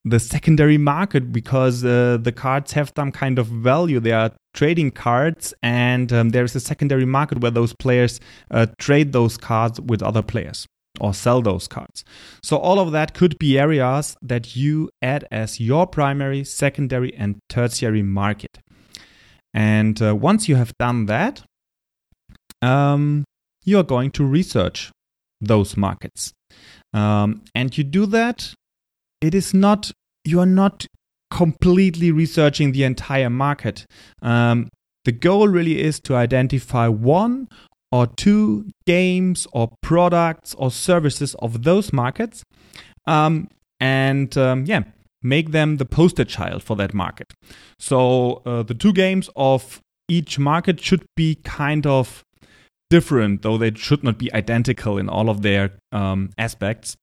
the 0.04 0.20
secondary 0.20 0.78
market 0.78 1.32
because 1.32 1.84
uh, 1.84 2.18
the 2.20 2.32
cards 2.32 2.73
have 2.73 2.92
some 2.96 3.11
kind 3.11 3.38
of 3.38 3.46
value. 3.46 4.00
They 4.00 4.12
are 4.12 4.32
trading 4.52 4.90
cards, 4.90 5.54
and 5.62 6.12
um, 6.12 6.30
there 6.30 6.44
is 6.44 6.54
a 6.54 6.61
secondary 6.61 7.06
market 7.06 7.40
where 7.40 7.50
those 7.50 7.73
players 7.73 8.20
uh, 8.50 8.66
trade 8.78 9.12
those 9.12 9.37
cards 9.37 9.80
with 9.80 10.02
other 10.02 10.23
players 10.23 10.66
or 11.00 11.14
sell 11.14 11.42
those 11.42 11.66
cards. 11.66 12.04
So, 12.42 12.56
all 12.56 12.78
of 12.78 12.92
that 12.92 13.14
could 13.14 13.38
be 13.38 13.58
areas 13.58 14.16
that 14.23 14.54
you 14.54 14.90
add 15.02 15.26
as 15.30 15.58
your 15.58 15.87
primary, 15.87 16.44
secondary, 16.44 17.14
and 17.16 17.38
tertiary 17.49 18.02
market. 18.02 18.58
And 19.54 20.00
uh, 20.02 20.14
once 20.14 20.49
you 20.49 20.56
have 20.56 20.73
done 20.78 21.06
that, 21.06 21.42
um, 22.61 23.25
you 23.64 23.78
are 23.78 23.84
going 23.84 24.11
to 24.12 24.25
research 24.25 24.90
those 25.40 25.76
markets. 25.76 26.32
Um, 26.92 27.42
and 27.54 27.76
you 27.76 27.84
do 27.84 28.06
that 28.06 28.54
it 29.25 29.35
is 29.35 29.54
not 29.54 29.90
you 30.25 30.40
are 30.40 30.47
not 30.62 30.87
completely 31.31 32.12
researching 32.12 32.73
the 32.73 32.85
entire 32.85 33.31
market. 33.31 33.87
Um, 34.23 34.69
the 35.04 35.12
goal 35.12 35.49
really 35.49 35.83
is 35.83 36.00
to 36.00 36.14
identify 36.14 36.88
one 36.88 37.49
or 37.90 38.07
two 38.07 38.71
games 38.87 39.47
or 39.52 39.71
products 39.83 40.54
or 40.54 40.71
services 40.71 41.35
of 41.37 41.62
those 41.62 41.93
markets, 41.93 42.43
um, 43.07 43.49
and 43.81 44.37
um, 44.38 44.64
yeah, 44.66 44.83
make 45.23 45.50
them 45.50 45.76
the 45.76 45.85
poster 45.85 46.25
child 46.25 46.62
for 46.62 46.76
that 46.76 46.95
market. 46.95 47.33
So 47.78 48.43
uh, 48.47 48.62
the 48.62 48.75
two 48.75 48.93
games 48.93 49.28
of 49.37 49.81
each 50.09 50.38
market 50.38 50.81
should 50.81 51.04
be 51.16 51.37
kind 51.37 51.87
of 51.87 52.23
different, 52.90 53.43
though 53.43 53.59
they 53.59 53.73
should 53.75 54.04
not 54.04 54.19
be 54.19 54.33
identical 54.33 54.99
in 54.99 55.09
all 55.09 55.28
of 55.28 55.43
their 55.43 55.73
um, 55.93 56.31
aspects. 56.38 56.97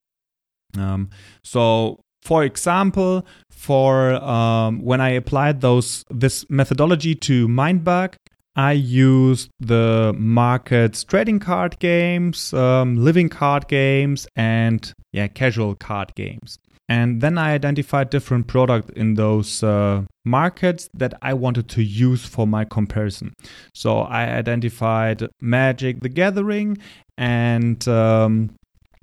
Um, 0.77 1.09
so 1.43 1.99
for 2.21 2.43
example, 2.43 3.25
for 3.49 4.13
um, 4.13 4.81
when 4.81 5.01
I 5.01 5.09
applied 5.09 5.61
those 5.61 6.03
this 6.09 6.45
methodology 6.49 7.15
to 7.15 7.47
Mindbug, 7.47 8.15
I 8.55 8.73
used 8.73 9.49
the 9.59 10.13
markets 10.17 11.03
trading 11.03 11.39
card 11.39 11.79
games, 11.79 12.53
um, 12.53 12.97
living 12.97 13.29
card 13.29 13.67
games, 13.67 14.27
and 14.35 14.93
yeah, 15.13 15.27
casual 15.27 15.75
card 15.75 16.13
games. 16.15 16.57
And 16.89 17.21
then 17.21 17.37
I 17.37 17.53
identified 17.53 18.09
different 18.09 18.47
products 18.47 18.91
in 18.97 19.13
those 19.13 19.63
uh, 19.63 20.03
markets 20.25 20.89
that 20.93 21.13
I 21.21 21.33
wanted 21.33 21.69
to 21.69 21.81
use 21.81 22.25
for 22.25 22.45
my 22.45 22.65
comparison. 22.65 23.33
So 23.73 23.99
I 23.99 24.23
identified 24.23 25.25
Magic 25.39 26.01
the 26.01 26.09
Gathering 26.09 26.77
and 27.17 27.87
um, 27.87 28.53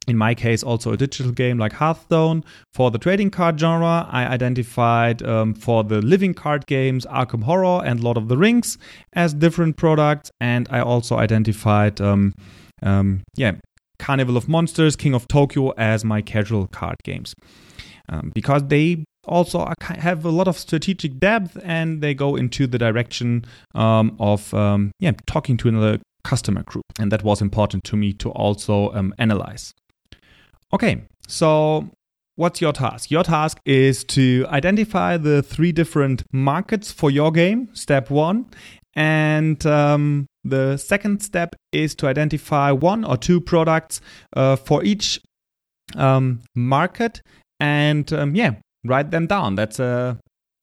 in 0.08 0.16
my 0.16 0.34
case, 0.34 0.62
also 0.62 0.92
a 0.92 0.96
digital 0.96 1.32
game 1.32 1.58
like 1.58 1.72
Hearthstone. 1.72 2.44
For 2.72 2.90
the 2.90 2.98
trading 2.98 3.30
card 3.30 3.58
genre, 3.60 4.08
I 4.10 4.26
identified 4.26 5.22
um, 5.22 5.54
for 5.54 5.84
the 5.84 6.00
living 6.00 6.34
card 6.34 6.66
games 6.66 7.06
Arkham 7.06 7.42
Horror 7.42 7.84
and 7.84 8.00
Lord 8.00 8.16
of 8.16 8.28
the 8.28 8.36
Rings 8.36 8.78
as 9.12 9.34
different 9.34 9.76
products, 9.76 10.30
and 10.40 10.66
I 10.70 10.80
also 10.80 11.16
identified, 11.16 12.00
um, 12.00 12.32
um, 12.82 13.22
yeah, 13.36 13.52
Carnival 13.98 14.36
of 14.36 14.48
Monsters, 14.48 14.96
King 14.96 15.14
of 15.14 15.26
Tokyo 15.28 15.70
as 15.76 16.04
my 16.04 16.22
casual 16.22 16.66
card 16.68 16.96
games. 17.04 17.34
Um, 18.08 18.32
because 18.34 18.62
they 18.68 19.04
also 19.28 19.70
have 19.80 20.24
a 20.24 20.30
lot 20.30 20.48
of 20.48 20.56
strategic 20.56 21.18
depth 21.18 21.58
and 21.62 22.00
they 22.00 22.14
go 22.14 22.36
into 22.36 22.66
the 22.66 22.78
direction 22.78 23.44
um, 23.74 24.16
of 24.18 24.52
um, 24.54 24.90
yeah 24.98 25.12
talking 25.26 25.56
to 25.58 25.68
another 25.68 26.00
customer 26.24 26.62
group 26.62 26.84
and 26.98 27.12
that 27.12 27.22
was 27.22 27.40
important 27.40 27.84
to 27.84 27.96
me 27.96 28.12
to 28.12 28.30
also 28.30 28.92
um, 28.92 29.14
analyze 29.18 29.72
Okay, 30.72 31.02
so 31.26 31.88
what's 32.36 32.60
your 32.60 32.72
task? 32.72 33.10
Your 33.10 33.22
task 33.22 33.58
is 33.64 34.04
to 34.04 34.46
identify 34.48 35.16
the 35.16 35.42
three 35.42 35.72
different 35.72 36.24
markets 36.32 36.92
for 36.92 37.10
your 37.10 37.32
game, 37.32 37.68
step 37.74 38.10
one. 38.10 38.46
And 38.94 39.64
um, 39.64 40.26
the 40.44 40.76
second 40.76 41.22
step 41.22 41.54
is 41.72 41.94
to 41.96 42.06
identify 42.06 42.70
one 42.72 43.04
or 43.04 43.16
two 43.16 43.40
products 43.40 44.00
uh, 44.36 44.56
for 44.56 44.84
each 44.84 45.20
um, 45.96 46.40
market 46.54 47.22
and 47.60 48.12
um, 48.12 48.34
yeah, 48.34 48.56
write 48.84 49.10
them 49.10 49.26
down. 49.26 49.54
That's 49.54 49.78
a 49.78 50.18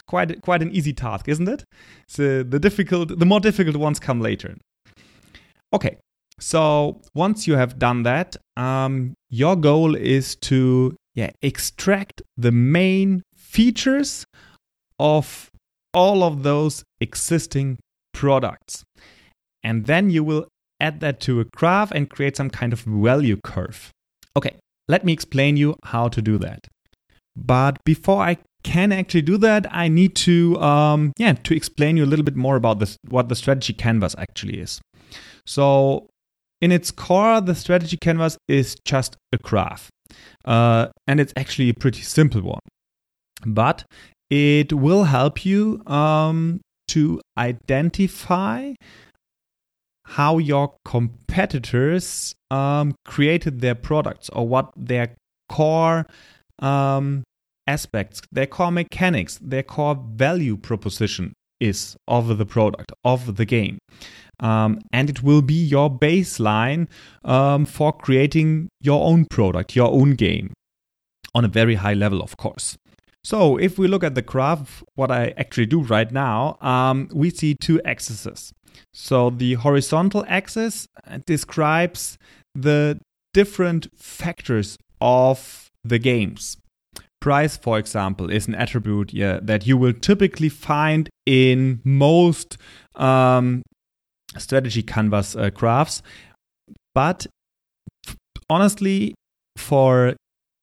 quite 0.07 0.41
quite 0.41 0.61
an 0.61 0.71
easy 0.71 0.93
task, 0.93 1.27
isn't 1.27 1.47
it? 1.47 1.63
So 2.07 2.43
the 2.43 2.59
difficult, 2.59 3.17
the 3.17 3.25
more 3.25 3.39
difficult 3.39 3.77
ones 3.77 3.99
come 3.99 4.21
later. 4.21 4.55
Okay, 5.73 5.97
so 6.39 7.01
once 7.13 7.47
you 7.47 7.55
have 7.55 7.79
done 7.79 8.03
that, 8.03 8.35
um, 8.57 9.15
your 9.35 9.55
goal 9.55 9.95
is 9.95 10.35
to 10.35 10.95
yeah 11.13 11.31
extract 11.41 12.21
the 12.37 12.51
main 12.51 13.21
features 13.35 14.25
of 14.97 15.49
all 15.93 16.23
of 16.23 16.43
those 16.43 16.83
existing 17.01 17.77
products, 18.13 18.83
and 19.63 19.85
then 19.85 20.09
you 20.09 20.23
will 20.23 20.47
add 20.79 20.99
that 21.01 21.19
to 21.21 21.39
a 21.39 21.45
graph 21.45 21.91
and 21.91 22.09
create 22.09 22.35
some 22.37 22.49
kind 22.49 22.71
of 22.73 22.79
value 22.81 23.37
curve. 23.43 23.91
Okay, 24.37 24.55
let 24.87 25.03
me 25.05 25.13
explain 25.13 25.57
you 25.57 25.75
how 25.83 26.07
to 26.07 26.21
do 26.21 26.37
that. 26.37 26.67
But 27.35 27.83
before 27.83 28.21
I 28.21 28.37
can 28.63 28.91
actually 28.91 29.21
do 29.21 29.37
that, 29.37 29.67
I 29.69 29.87
need 29.89 30.15
to 30.27 30.57
um, 30.61 31.11
yeah 31.17 31.33
to 31.33 31.53
explain 31.53 31.97
you 31.97 32.05
a 32.05 32.11
little 32.11 32.25
bit 32.25 32.37
more 32.37 32.55
about 32.55 32.79
this 32.79 32.97
what 33.09 33.27
the 33.27 33.35
strategy 33.35 33.73
canvas 33.73 34.15
actually 34.17 34.59
is. 34.59 34.79
So 35.45 36.07
in 36.65 36.71
its 36.71 36.89
core, 36.89 37.41
the 37.41 37.53
strategy 37.53 37.95
canvas 37.95 38.39
is 38.47 38.75
just 38.85 39.17
a 39.31 39.37
graph. 39.37 39.87
Uh, 40.45 40.87
and 41.07 41.19
it's 41.19 41.31
actually 41.37 41.69
a 41.69 41.75
pretty 41.75 42.01
simple 42.01 42.41
one. 42.41 42.65
But 43.45 43.85
it 44.31 44.73
will 44.73 45.03
help 45.03 45.45
you 45.45 45.83
um, 45.85 46.61
to 46.87 47.21
identify 47.37 48.73
how 50.05 50.39
your 50.39 50.73
competitors 50.85 52.33
um, 52.49 52.95
created 53.05 53.61
their 53.61 53.75
products 53.75 54.29
or 54.29 54.47
what 54.47 54.71
their 54.75 55.13
core 55.49 56.07
um, 56.63 57.23
aspects, 57.67 58.21
their 58.31 58.47
core 58.47 58.71
mechanics, 58.71 59.37
their 59.39 59.61
core 59.61 60.03
value 60.15 60.57
proposition 60.57 61.33
is 61.59 61.95
of 62.07 62.37
the 62.37 62.45
product, 62.45 62.91
of 63.03 63.37
the 63.37 63.45
game. 63.45 63.77
Um, 64.39 64.81
and 64.91 65.09
it 65.09 65.23
will 65.23 65.41
be 65.41 65.53
your 65.53 65.89
baseline 65.89 66.87
um, 67.23 67.65
for 67.65 67.93
creating 67.93 68.69
your 68.81 69.05
own 69.05 69.25
product, 69.25 69.75
your 69.75 69.91
own 69.91 70.15
game 70.15 70.53
on 71.33 71.45
a 71.45 71.47
very 71.47 71.75
high 71.75 71.93
level, 71.93 72.21
of 72.21 72.37
course. 72.37 72.77
So, 73.23 73.57
if 73.57 73.79
we 73.79 73.87
look 73.87 74.03
at 74.03 74.13
the 74.13 74.21
graph, 74.21 74.83
what 74.93 75.09
I 75.09 75.33
actually 75.37 75.65
do 75.65 75.81
right 75.81 76.11
now, 76.11 76.57
um, 76.61 77.09
we 77.11 77.31
see 77.31 77.55
two 77.55 77.81
axes. 77.83 78.53
So, 78.93 79.31
the 79.31 79.55
horizontal 79.55 80.23
axis 80.27 80.87
describes 81.25 82.19
the 82.53 82.99
different 83.33 83.87
factors 83.97 84.77
of 85.01 85.71
the 85.83 85.97
games. 85.97 86.57
Price, 87.19 87.57
for 87.57 87.79
example, 87.79 88.29
is 88.29 88.47
an 88.47 88.53
attribute 88.53 89.11
yeah, 89.11 89.39
that 89.41 89.65
you 89.65 89.75
will 89.75 89.93
typically 89.93 90.49
find 90.49 91.09
in 91.25 91.81
most 91.83 92.57
um, 92.95 93.61
strategy 94.37 94.83
canvas 94.83 95.35
uh, 95.35 95.49
graphs. 95.49 96.01
But 96.93 97.27
honestly, 98.49 99.15
for 99.57 100.15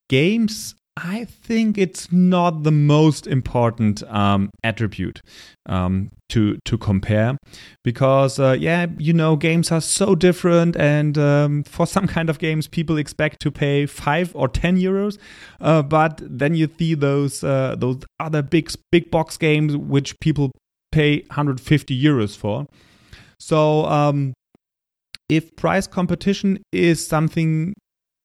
games, 0.09 0.75
I 0.97 1.25
think 1.25 1.77
it's 1.77 2.11
not 2.11 2.63
the 2.63 2.71
most 2.71 3.25
important 3.27 4.03
um, 4.03 4.49
attribute 4.63 5.21
um, 5.65 6.11
to 6.33 6.57
to 6.65 6.77
compare 6.77 7.37
because 7.83 8.39
uh, 8.39 8.55
yeah, 8.59 8.87
you 8.97 9.13
know, 9.13 9.35
games 9.35 9.71
are 9.71 9.81
so 9.81 10.15
different, 10.15 10.75
and 10.75 11.17
um, 11.17 11.63
for 11.63 11.85
some 11.85 12.07
kind 12.07 12.29
of 12.29 12.39
games, 12.39 12.67
people 12.67 12.97
expect 12.97 13.39
to 13.41 13.51
pay 13.51 13.85
five 13.85 14.31
or 14.35 14.47
ten 14.47 14.77
euros, 14.77 15.17
uh, 15.61 15.81
but 15.81 16.21
then 16.23 16.55
you 16.55 16.67
see 16.77 16.95
those 16.95 17.43
uh, 17.43 17.75
those 17.77 17.99
other 18.19 18.41
big 18.41 18.71
big 18.91 19.11
box 19.11 19.37
games 19.37 19.77
which 19.77 20.19
people 20.19 20.51
pay 20.91 21.21
150 21.21 22.03
euros 22.03 22.37
for. 22.37 22.65
So 23.39 23.85
um, 23.85 24.33
if 25.27 25.55
price 25.55 25.87
competition 25.87 26.63
is 26.71 27.05
something 27.05 27.73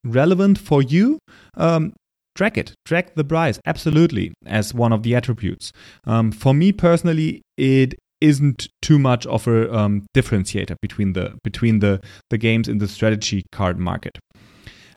relevant 0.04 0.58
for 0.58 0.82
you, 0.82 1.18
um, 1.56 1.94
track 2.38 2.56
it, 2.56 2.72
track 2.86 3.16
the 3.16 3.24
price 3.24 3.60
absolutely 3.66 4.32
as 4.46 4.72
one 4.72 4.92
of 4.92 5.02
the 5.02 5.14
attributes. 5.14 5.72
Um, 6.04 6.30
for 6.30 6.54
me 6.54 6.72
personally, 6.72 7.42
it 7.56 7.94
isn't 8.20 8.68
too 8.80 8.98
much 8.98 9.26
of 9.26 9.46
a 9.46 9.72
um, 9.74 10.06
differentiator 10.16 10.76
between 10.80 11.12
the 11.12 11.36
between 11.44 11.80
the 11.80 12.00
the 12.30 12.38
games 12.38 12.68
in 12.68 12.78
the 12.78 12.88
strategy 12.88 13.44
card 13.52 13.78
market. 13.78 14.18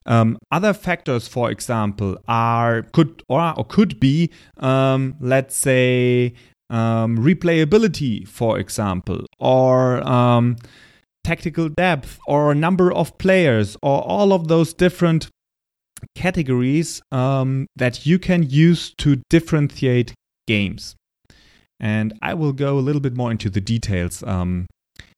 Um, 0.06 0.38
other 0.52 0.74
factors, 0.74 1.28
for 1.28 1.52
example, 1.52 2.18
are 2.28 2.84
could 2.94 3.24
or, 3.28 3.54
or 3.58 3.66
could 3.66 4.00
be, 4.00 4.32
um, 4.58 5.16
let's 5.20 5.56
say, 5.56 6.34
um, 6.70 7.18
replayability, 7.18 8.28
for 8.28 8.60
example, 8.60 9.26
or 9.40 10.02
um, 10.08 10.58
tactical 11.24 11.70
depth, 11.70 12.20
or 12.28 12.56
number 12.56 12.92
of 12.92 13.16
players, 13.20 13.78
or 13.84 14.02
all 14.02 14.34
of 14.34 14.48
those 14.48 14.74
different 14.74 15.30
categories 16.16 17.02
um, 17.12 17.68
that 17.76 18.06
you 18.06 18.20
can 18.20 18.44
use 18.44 18.94
to 18.98 19.22
differentiate 19.30 20.14
games. 20.48 20.96
And 21.80 22.14
I 22.22 22.34
will 22.34 22.54
go 22.54 22.78
a 22.78 22.82
little 22.82 23.02
bit 23.02 23.16
more 23.16 23.32
into 23.32 23.50
the 23.50 23.62
details 23.62 24.24
um, 24.24 24.68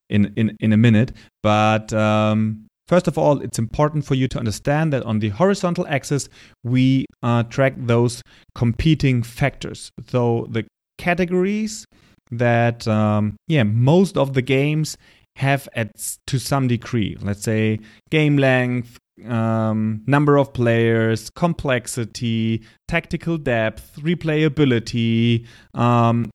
in, 0.10 0.34
in, 0.36 0.56
in 0.60 0.72
a 0.72 0.78
minute. 0.78 1.12
But 1.42 1.92
um, 1.94 2.68
first 2.88 3.08
of 3.08 3.18
all, 3.18 3.42
it's 3.42 3.60
important 3.60 4.06
for 4.06 4.16
you 4.16 4.28
to 4.30 4.40
understand 4.40 4.94
that 4.94 5.04
on 5.04 5.20
the 5.20 5.30
horizontal 5.30 5.86
axis, 5.88 6.30
we 6.64 7.06
uh, 7.22 7.44
track 7.44 7.74
those 7.78 8.22
competing 8.56 9.24
factors. 9.24 9.92
So 10.08 10.48
the 10.50 10.66
categories 10.98 11.86
that 12.32 12.88
um, 12.88 13.36
yeah 13.48 13.64
most 13.64 14.18
of 14.18 14.34
the 14.34 14.42
games 14.42 14.98
have 15.36 15.68
at 15.76 15.90
to 16.28 16.40
some 16.40 16.68
degree. 16.68 17.18
Let's 17.20 17.44
say 17.44 17.80
game 18.12 18.38
length, 18.38 18.98
um, 19.28 20.04
number 20.08 20.38
of 20.38 20.54
players, 20.54 21.30
complexity, 21.30 22.64
tactical 22.88 23.38
depth, 23.38 23.98
replayability, 24.00 25.46
um, 25.74 26.30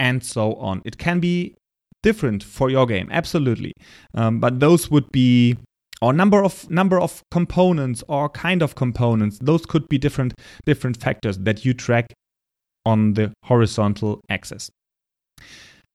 and 0.00 0.24
so 0.24 0.54
on. 0.54 0.82
It 0.84 0.98
can 0.98 1.20
be 1.20 1.54
different 2.02 2.42
for 2.42 2.70
your 2.70 2.86
game, 2.86 3.08
absolutely, 3.10 3.72
um, 4.14 4.40
but 4.40 4.60
those 4.60 4.90
would 4.90 5.10
be 5.12 5.56
or 6.02 6.12
number 6.12 6.44
of 6.44 6.68
number 6.70 7.00
of 7.00 7.22
components 7.30 8.02
or 8.08 8.28
kind 8.28 8.62
of 8.62 8.74
components. 8.74 9.38
Those 9.40 9.64
could 9.64 9.88
be 9.88 9.96
different 9.96 10.34
different 10.66 10.96
factors 10.98 11.38
that 11.38 11.64
you 11.64 11.72
track 11.72 12.12
on 12.84 13.14
the 13.14 13.32
horizontal 13.44 14.20
axis. 14.28 14.70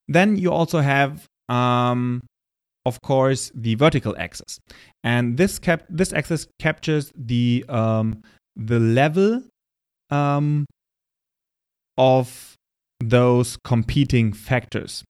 Then 0.08 0.38
you 0.38 0.52
also 0.52 0.80
have, 0.80 1.28
um, 1.49 2.21
of 2.89 3.02
course, 3.02 3.52
the 3.56 3.75
vertical 3.75 4.15
axis, 4.17 4.60
and 5.04 5.38
this 5.38 5.60
cap- 5.60 5.89
this 5.89 6.12
axis 6.12 6.47
captures 6.65 7.12
the 7.15 7.63
um, 7.69 8.08
the 8.56 8.80
level 8.80 9.43
um, 10.10 10.65
of 11.97 12.56
those 12.99 13.58
competing 13.63 14.34
factors. 14.34 15.04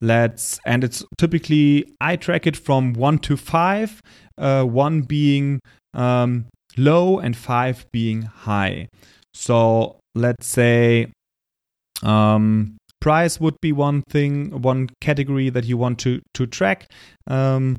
Let's 0.00 0.58
and 0.64 0.84
it's 0.84 1.04
typically 1.18 1.84
I 2.00 2.16
track 2.16 2.46
it 2.46 2.56
from 2.56 2.94
one 2.94 3.18
to 3.28 3.36
five, 3.36 4.00
uh, 4.38 4.64
one 4.64 5.02
being 5.02 5.60
um, 5.92 6.46
low 6.76 7.18
and 7.18 7.36
five 7.36 7.86
being 7.92 8.22
high. 8.22 8.88
So 9.34 9.98
let's 10.14 10.46
say 10.46 11.12
um, 12.02 12.78
price 13.00 13.40
would 13.40 13.60
be 13.60 13.72
one 13.72 14.02
thing, 14.08 14.62
one 14.62 14.88
category 15.00 15.50
that 15.50 15.64
you 15.64 15.76
want 15.76 15.98
to 16.00 16.20
to 16.34 16.46
track. 16.46 16.90
Um, 17.26 17.78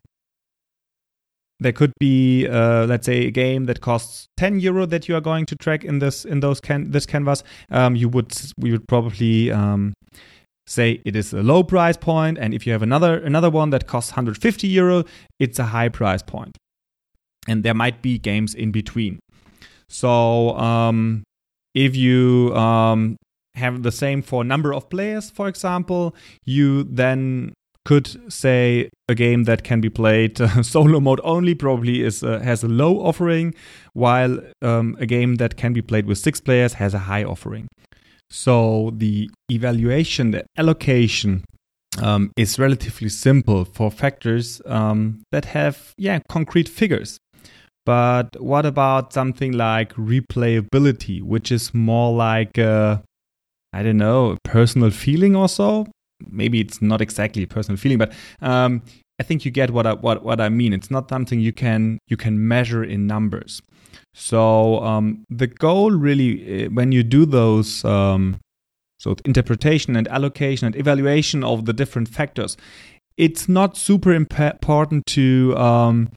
there 1.60 1.74
could 1.74 1.92
be, 2.00 2.48
uh, 2.48 2.86
let's 2.86 3.06
say, 3.06 3.28
a 3.28 3.32
game 3.32 3.66
that 3.66 3.82
costs 3.82 4.28
10 4.38 4.62
euro 4.62 4.86
that 4.86 5.10
you 5.10 5.16
are 5.16 5.22
going 5.22 5.46
to 5.46 5.56
track 5.58 5.84
in 5.84 6.00
this 6.00 6.24
in 6.24 6.40
those 6.40 6.62
can 6.62 6.92
this 6.92 7.06
canvas. 7.06 7.44
Um, 7.70 7.96
you 7.96 8.08
would 8.10 8.34
we 8.58 8.72
would 8.72 8.88
probably 8.88 9.52
um, 9.52 9.94
say 10.68 11.02
it 11.04 11.16
is 11.16 11.34
a 11.34 11.44
low 11.44 11.64
price 11.64 11.98
point, 11.98 12.38
and 12.38 12.54
if 12.54 12.66
you 12.66 12.72
have 12.72 12.82
another 12.82 13.18
another 13.18 13.50
one 13.50 13.72
that 13.72 13.88
costs 13.88 14.12
150 14.12 14.68
euro, 14.68 15.04
it's 15.40 15.60
a 15.60 15.66
high 15.66 15.90
price 15.90 16.22
point. 16.22 16.58
And 17.48 17.64
there 17.64 17.74
might 17.74 18.02
be 18.02 18.20
games 18.20 18.54
in 18.54 18.72
between. 18.72 19.20
So 19.90 20.56
um, 20.58 21.24
if 21.74 21.96
you 21.96 22.54
um, 22.56 23.18
have 23.60 23.84
the 23.84 23.92
same 23.92 24.22
for 24.22 24.44
number 24.44 24.74
of 24.74 24.90
players, 24.90 25.30
for 25.30 25.48
example, 25.48 26.16
you 26.46 26.84
then 26.84 27.54
could 27.86 28.32
say 28.32 28.90
a 29.08 29.16
game 29.16 29.46
that 29.46 29.64
can 29.64 29.82
be 29.82 29.90
played 29.90 30.40
uh, 30.40 30.62
solo 30.74 31.00
mode 31.00 31.22
only 31.24 31.56
probably 31.56 32.04
is 32.04 32.24
uh, 32.24 32.40
has 32.40 32.64
a 32.64 32.68
low 32.68 33.00
offering, 33.00 33.54
while 33.94 34.40
um, 34.62 34.96
a 35.00 35.06
game 35.06 35.36
that 35.36 35.56
can 35.58 35.74
be 35.74 35.82
played 35.82 36.06
with 36.06 36.18
six 36.18 36.42
players 36.42 36.74
has 36.74 36.94
a 36.94 37.00
high 37.00 37.24
offering. 37.24 37.68
So 38.30 38.92
the 38.96 39.30
evaluation, 39.50 40.32
the 40.32 40.46
allocation 40.56 41.46
um, 42.02 42.32
is 42.38 42.60
relatively 42.60 43.10
simple 43.10 43.66
for 43.66 43.90
factors 43.90 44.62
um, 44.66 45.24
that 45.32 45.46
have 45.46 45.94
yeah 45.98 46.20
concrete 46.30 46.70
figures. 46.70 47.18
But 47.86 48.40
what 48.40 48.68
about 48.68 49.14
something 49.14 49.54
like 49.54 49.94
replayability, 49.96 51.24
which 51.24 51.52
is 51.52 51.74
more 51.74 52.14
like 52.14 52.58
a 52.60 53.02
I 53.74 53.84
don't 53.84 53.98
know, 53.98 54.38
personal 54.44 54.92
feeling 54.92 55.36
or 55.36 55.48
so. 55.48 55.88
Maybe 56.28 56.60
it's 56.60 56.82
not 56.82 57.02
exactly 57.02 57.44
a 57.44 57.48
personal 57.48 57.78
feeling, 57.78 57.98
but 57.98 58.14
um, 58.42 58.82
I 59.20 59.24
think 59.24 59.46
you 59.46 59.52
get 59.52 59.72
what 59.72 59.86
I, 59.86 59.94
what 59.94 60.24
what 60.24 60.42
I 60.42 60.50
mean. 60.50 60.74
It's 60.74 60.92
not 60.92 61.10
something 61.10 61.40
you 61.40 61.54
can 61.54 62.00
you 62.08 62.18
can 62.18 62.48
measure 62.48 62.84
in 62.84 63.08
numbers. 63.08 63.62
So 64.14 64.84
um, 64.84 65.24
the 65.30 65.48
goal 65.48 65.92
really, 65.92 66.66
uh, 66.66 66.70
when 66.70 66.92
you 66.92 67.04
do 67.04 67.26
those, 67.26 67.86
um, 67.86 68.40
so 68.98 69.16
interpretation 69.26 69.96
and 69.96 70.08
allocation 70.08 70.66
and 70.66 70.76
evaluation 70.76 71.44
of 71.44 71.66
the 71.66 71.74
different 71.74 72.10
factors, 72.10 72.58
it's 73.18 73.48
not 73.48 73.78
super 73.78 74.14
important 74.14 75.06
to 75.08 75.56
um, 75.58 76.10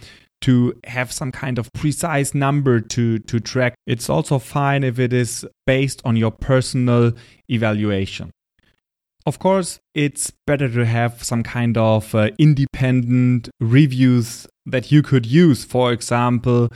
to 0.43 0.75
have 0.85 1.13
some 1.13 1.33
kind 1.33 1.59
of 1.59 1.73
precise 1.73 2.35
number 2.35 2.81
to 2.81 3.19
to 3.21 3.41
track. 3.41 3.75
It's 3.87 4.09
also 4.11 4.39
fine 4.39 4.85
if 4.85 4.99
it 4.99 5.13
is 5.13 5.47
based 5.67 6.03
on 6.05 6.17
your 6.17 6.31
personal 6.31 7.13
evaluation. 7.49 8.31
Of 9.25 9.39
course, 9.39 9.79
it's 9.95 10.33
better 10.47 10.69
to 10.69 10.85
have 10.85 11.23
some 11.23 11.43
kind 11.45 11.79
of 11.79 12.15
uh, 12.15 12.31
independent 12.39 13.51
reviews 13.61 14.49
that 14.67 14.91
you 14.91 15.03
could 15.03 15.27
use. 15.27 15.65
For 15.65 15.93
example, 15.93 16.69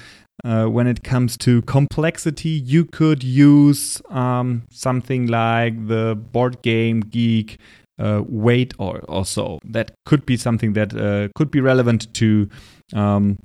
uh, 0.44 0.66
when 0.66 0.86
it 0.86 1.02
comes 1.02 1.36
to 1.38 1.62
complexity, 1.62 2.50
you 2.50 2.84
could 2.84 3.24
use 3.24 4.00
um, 4.10 4.62
something 4.70 5.26
like 5.26 5.88
the 5.88 6.14
board 6.14 6.62
game 6.62 7.00
geek 7.00 7.58
uh, 7.98 8.22
weight 8.26 8.74
or, 8.78 9.00
or 9.08 9.24
so. 9.24 9.58
That 9.64 9.92
could 10.04 10.24
be 10.26 10.36
something 10.36 10.74
that 10.74 10.94
uh, 10.94 11.28
could 11.34 11.50
be 11.50 11.60
relevant 11.60 12.12
to. 12.14 12.48
Um, 12.94 13.38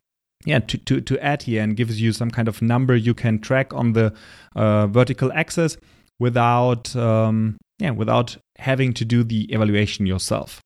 yeah, 0.45 0.59
to, 0.59 0.77
to, 0.77 1.01
to 1.01 1.23
add 1.23 1.43
here 1.43 1.61
and 1.61 1.75
gives 1.75 2.01
you 2.01 2.13
some 2.13 2.31
kind 2.31 2.47
of 2.47 2.61
number 2.61 2.95
you 2.95 3.13
can 3.13 3.39
track 3.39 3.73
on 3.73 3.93
the 3.93 4.13
uh, 4.55 4.87
vertical 4.87 5.31
axis 5.33 5.77
without 6.19 6.95
um, 6.95 7.57
yeah 7.79 7.91
without 7.91 8.37
having 8.57 8.93
to 8.93 9.05
do 9.05 9.23
the 9.23 9.51
evaluation 9.51 10.05
yourself. 10.05 10.61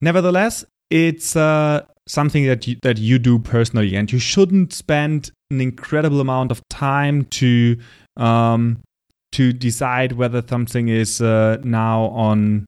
Nevertheless, 0.00 0.64
it's 0.90 1.34
uh, 1.34 1.84
something 2.06 2.46
that 2.46 2.66
you, 2.66 2.76
that 2.82 2.98
you 2.98 3.18
do 3.18 3.38
personally, 3.38 3.96
and 3.96 4.10
you 4.12 4.18
shouldn't 4.18 4.72
spend 4.72 5.30
an 5.50 5.60
incredible 5.60 6.20
amount 6.20 6.50
of 6.50 6.60
time 6.68 7.24
to 7.24 7.78
um, 8.16 8.78
to 9.32 9.52
decide 9.52 10.12
whether 10.12 10.42
something 10.46 10.88
is 10.88 11.20
uh, 11.20 11.58
now 11.62 12.04
on 12.06 12.66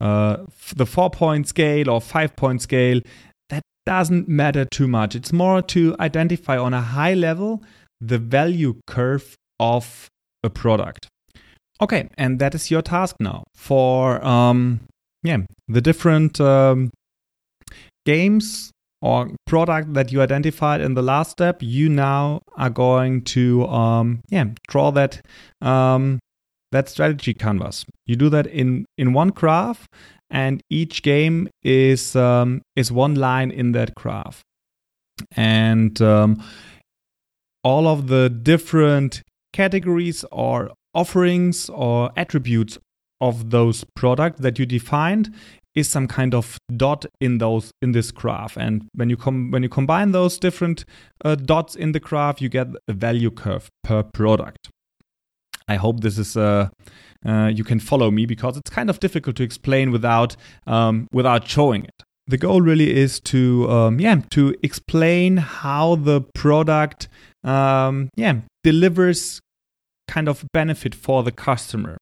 uh, 0.00 0.38
the 0.76 0.86
four 0.86 1.10
point 1.10 1.48
scale 1.48 1.90
or 1.90 2.00
five 2.00 2.34
point 2.36 2.62
scale. 2.62 3.00
Doesn't 3.90 4.28
matter 4.28 4.64
too 4.64 4.86
much. 4.86 5.16
It's 5.16 5.32
more 5.32 5.62
to 5.62 5.96
identify 5.98 6.56
on 6.56 6.72
a 6.72 6.80
high 6.80 7.14
level 7.14 7.64
the 8.00 8.20
value 8.20 8.76
curve 8.86 9.34
of 9.58 10.06
a 10.44 10.48
product. 10.48 11.08
Okay, 11.82 12.08
and 12.16 12.38
that 12.38 12.54
is 12.54 12.70
your 12.70 12.82
task 12.82 13.16
now 13.18 13.42
for 13.56 14.24
um, 14.24 14.78
yeah 15.24 15.38
the 15.66 15.80
different 15.80 16.40
um, 16.40 16.90
games 18.06 18.70
or 19.02 19.32
product 19.48 19.94
that 19.94 20.12
you 20.12 20.22
identified 20.22 20.80
in 20.80 20.94
the 20.94 21.02
last 21.02 21.32
step, 21.32 21.56
you 21.60 21.88
now 21.88 22.42
are 22.56 22.70
going 22.70 23.22
to 23.22 23.66
um, 23.66 24.20
yeah 24.30 24.44
draw 24.68 24.92
that 24.92 25.20
um, 25.62 26.20
that 26.70 26.88
strategy 26.88 27.34
canvas. 27.34 27.84
You 28.06 28.14
do 28.14 28.28
that 28.28 28.46
in 28.46 28.84
in 28.96 29.14
one 29.14 29.30
graph, 29.30 29.88
and 30.30 30.62
each 30.70 31.02
game 31.02 31.48
is 31.62 32.14
um, 32.16 32.62
is 32.76 32.92
one 32.92 33.14
line 33.14 33.50
in 33.50 33.72
that 33.72 33.94
graph, 33.94 34.42
and 35.36 36.00
um, 36.00 36.42
all 37.62 37.86
of 37.86 38.08
the 38.08 38.30
different 38.30 39.22
categories 39.52 40.24
or 40.30 40.70
offerings 40.94 41.68
or 41.70 42.10
attributes 42.16 42.78
of 43.20 43.50
those 43.50 43.84
products 43.94 44.40
that 44.40 44.58
you 44.58 44.66
defined 44.66 45.34
is 45.74 45.88
some 45.88 46.08
kind 46.08 46.34
of 46.34 46.58
dot 46.76 47.06
in 47.20 47.38
those 47.38 47.70
in 47.80 47.92
this 47.92 48.10
graph. 48.10 48.56
And 48.56 48.88
when 48.94 49.08
you 49.08 49.16
come 49.16 49.50
when 49.50 49.62
you 49.62 49.68
combine 49.68 50.12
those 50.12 50.38
different 50.38 50.84
uh, 51.24 51.36
dots 51.36 51.76
in 51.76 51.92
the 51.92 52.00
graph 52.00 52.40
you 52.40 52.48
get 52.48 52.68
a 52.88 52.92
value 52.92 53.30
curve 53.30 53.68
per 53.84 54.02
product. 54.02 54.70
I 55.68 55.76
hope 55.76 56.00
this 56.00 56.18
is 56.18 56.36
uh, 56.36 56.68
uh, 57.26 57.50
you 57.52 57.64
can 57.64 57.80
follow 57.80 58.10
me 58.10 58.26
because 58.26 58.56
it's 58.56 58.70
kind 58.70 58.90
of 58.90 59.00
difficult 59.00 59.36
to 59.36 59.42
explain 59.42 59.90
without 59.90 60.36
um, 60.66 61.06
without 61.12 61.46
showing 61.46 61.84
it 61.84 62.02
the 62.26 62.38
goal 62.38 62.60
really 62.60 62.94
is 62.94 63.20
to 63.20 63.70
um, 63.70 64.00
yeah 64.00 64.20
to 64.30 64.54
explain 64.62 65.36
how 65.36 65.96
the 65.96 66.20
product 66.34 67.08
um, 67.44 68.08
yeah 68.16 68.36
delivers 68.62 69.40
kind 70.08 70.28
of 70.28 70.44
benefit 70.52 70.94
for 70.94 71.22
the 71.22 71.32
customer 71.32 71.96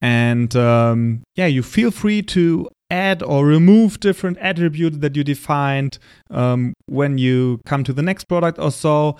and 0.00 0.54
um, 0.54 1.22
yeah, 1.34 1.46
you 1.46 1.62
feel 1.62 1.90
free 1.90 2.22
to 2.22 2.68
add 2.90 3.22
or 3.22 3.44
remove 3.44 4.00
different 4.00 4.38
attributes 4.38 4.98
that 4.98 5.16
you 5.16 5.24
defined 5.24 5.98
um, 6.30 6.72
when 6.86 7.18
you 7.18 7.60
come 7.66 7.84
to 7.84 7.92
the 7.92 8.02
next 8.02 8.24
product 8.24 8.58
or 8.58 8.70
so. 8.70 9.16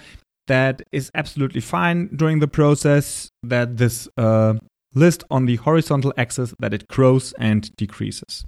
That 0.49 0.83
is 0.93 1.11
absolutely 1.15 1.61
fine 1.61 2.09
during 2.15 2.41
the 2.41 2.49
process. 2.49 3.31
That 3.43 3.77
this 3.77 4.09
uh, 4.17 4.55
list 4.95 5.25
on 5.31 5.47
the 5.47 5.57
horizontal 5.57 6.13
axis 6.17 6.55
that 6.59 6.75
it 6.75 6.89
grows 6.89 7.33
and 7.39 7.75
decreases. 7.77 8.45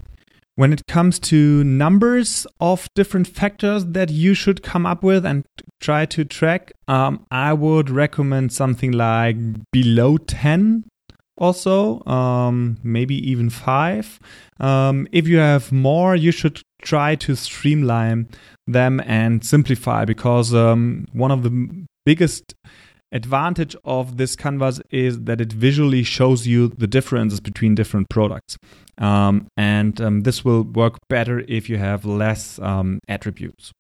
When 0.57 0.73
it 0.73 0.83
comes 0.87 1.19
to 1.21 1.65
numbers 1.65 2.47
of 2.61 2.89
different 2.95 3.29
factors 3.29 3.87
that 3.87 4.11
you 4.11 4.35
should 4.35 4.63
come 4.63 4.85
up 4.85 5.03
with 5.03 5.25
and 5.25 5.45
try 5.81 6.05
to 6.07 6.25
track, 6.25 6.73
um, 6.87 7.25
I 7.31 7.53
would 7.55 7.89
recommend 7.89 8.53
something 8.53 8.93
like 8.93 9.37
below 9.73 10.19
10 10.19 10.85
also, 11.41 12.05
um, 12.05 12.77
maybe 12.83 13.15
even 13.31 13.49
five. 13.49 14.21
Um, 14.61 15.09
if 15.11 15.27
you 15.27 15.39
have 15.39 15.73
more, 15.73 16.15
you 16.15 16.31
should 16.31 16.61
try 16.83 17.15
to 17.15 17.35
streamline 17.35 18.29
them 18.67 19.01
and 19.07 19.43
simplify 19.43 20.05
because 20.05 20.55
um, 20.55 21.07
one 21.13 21.31
of 21.31 21.43
the 21.43 21.87
biggest 22.05 22.55
advantage 23.13 23.75
of 23.85 24.17
this 24.17 24.37
canvas 24.37 24.81
is 24.91 25.23
that 25.23 25.41
it 25.41 25.53
visually 25.53 26.03
shows 26.03 26.47
you 26.47 26.69
the 26.69 26.87
differences 26.87 27.41
between 27.41 27.75
different 27.75 28.09
products. 28.09 28.57
Um, 28.99 29.49
and 29.57 30.01
um, 30.01 30.21
this 30.21 30.45
will 30.45 30.63
work 30.63 30.99
better 31.09 31.41
if 31.49 31.69
you 31.69 31.79
have 31.79 32.05
less 32.05 32.59
um, 32.61 33.01
attributes. 33.09 33.73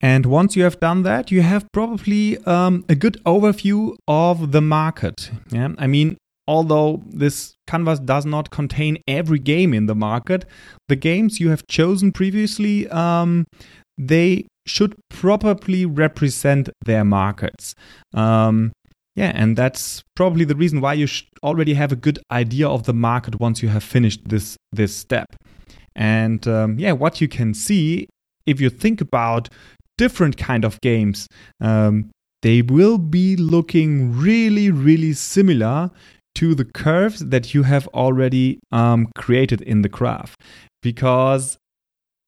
And 0.00 0.26
once 0.26 0.56
you 0.56 0.64
have 0.64 0.80
done 0.80 1.02
that, 1.02 1.30
you 1.30 1.42
have 1.42 1.66
probably 1.72 2.36
um, 2.44 2.84
a 2.88 2.94
good 2.94 3.22
overview 3.24 3.94
of 4.08 4.52
the 4.52 4.60
market. 4.60 5.30
Yeah, 5.50 5.68
I 5.78 5.86
mean, 5.86 6.18
although 6.46 7.02
this 7.06 7.54
canvas 7.66 8.00
does 8.00 8.26
not 8.26 8.50
contain 8.50 8.98
every 9.08 9.38
game 9.38 9.72
in 9.72 9.86
the 9.86 9.94
market, 9.94 10.44
the 10.88 10.96
games 10.96 11.40
you 11.40 11.50
have 11.50 11.66
chosen 11.68 12.12
previously, 12.12 12.88
um, 12.88 13.46
they 13.96 14.46
should 14.66 14.94
probably 15.10 15.84
represent 15.84 16.70
their 16.84 17.04
markets. 17.04 17.74
Um, 18.12 18.72
yeah, 19.16 19.32
and 19.34 19.56
that's 19.56 20.02
probably 20.16 20.44
the 20.44 20.56
reason 20.56 20.80
why 20.80 20.94
you 20.94 21.06
should 21.06 21.28
already 21.42 21.74
have 21.74 21.92
a 21.92 21.96
good 21.96 22.18
idea 22.32 22.68
of 22.68 22.84
the 22.84 22.94
market 22.94 23.38
once 23.38 23.62
you 23.62 23.68
have 23.68 23.84
finished 23.84 24.28
this 24.28 24.56
this 24.72 24.96
step. 24.96 25.26
And 25.94 26.46
um, 26.48 26.78
yeah, 26.78 26.92
what 26.92 27.20
you 27.20 27.28
can 27.28 27.54
see 27.54 28.08
if 28.46 28.60
you 28.60 28.70
think 28.70 29.00
about 29.00 29.48
different 29.96 30.36
kind 30.36 30.64
of 30.64 30.80
games, 30.80 31.28
um, 31.60 32.10
they 32.42 32.62
will 32.62 32.98
be 32.98 33.36
looking 33.36 34.16
really, 34.16 34.70
really 34.70 35.12
similar 35.12 35.90
to 36.34 36.54
the 36.54 36.64
curves 36.64 37.20
that 37.20 37.54
you 37.54 37.62
have 37.62 37.86
already 37.88 38.58
um, 38.72 39.08
created 39.16 39.60
in 39.62 39.82
the 39.82 39.88
graph. 39.88 40.34
Because 40.82 41.56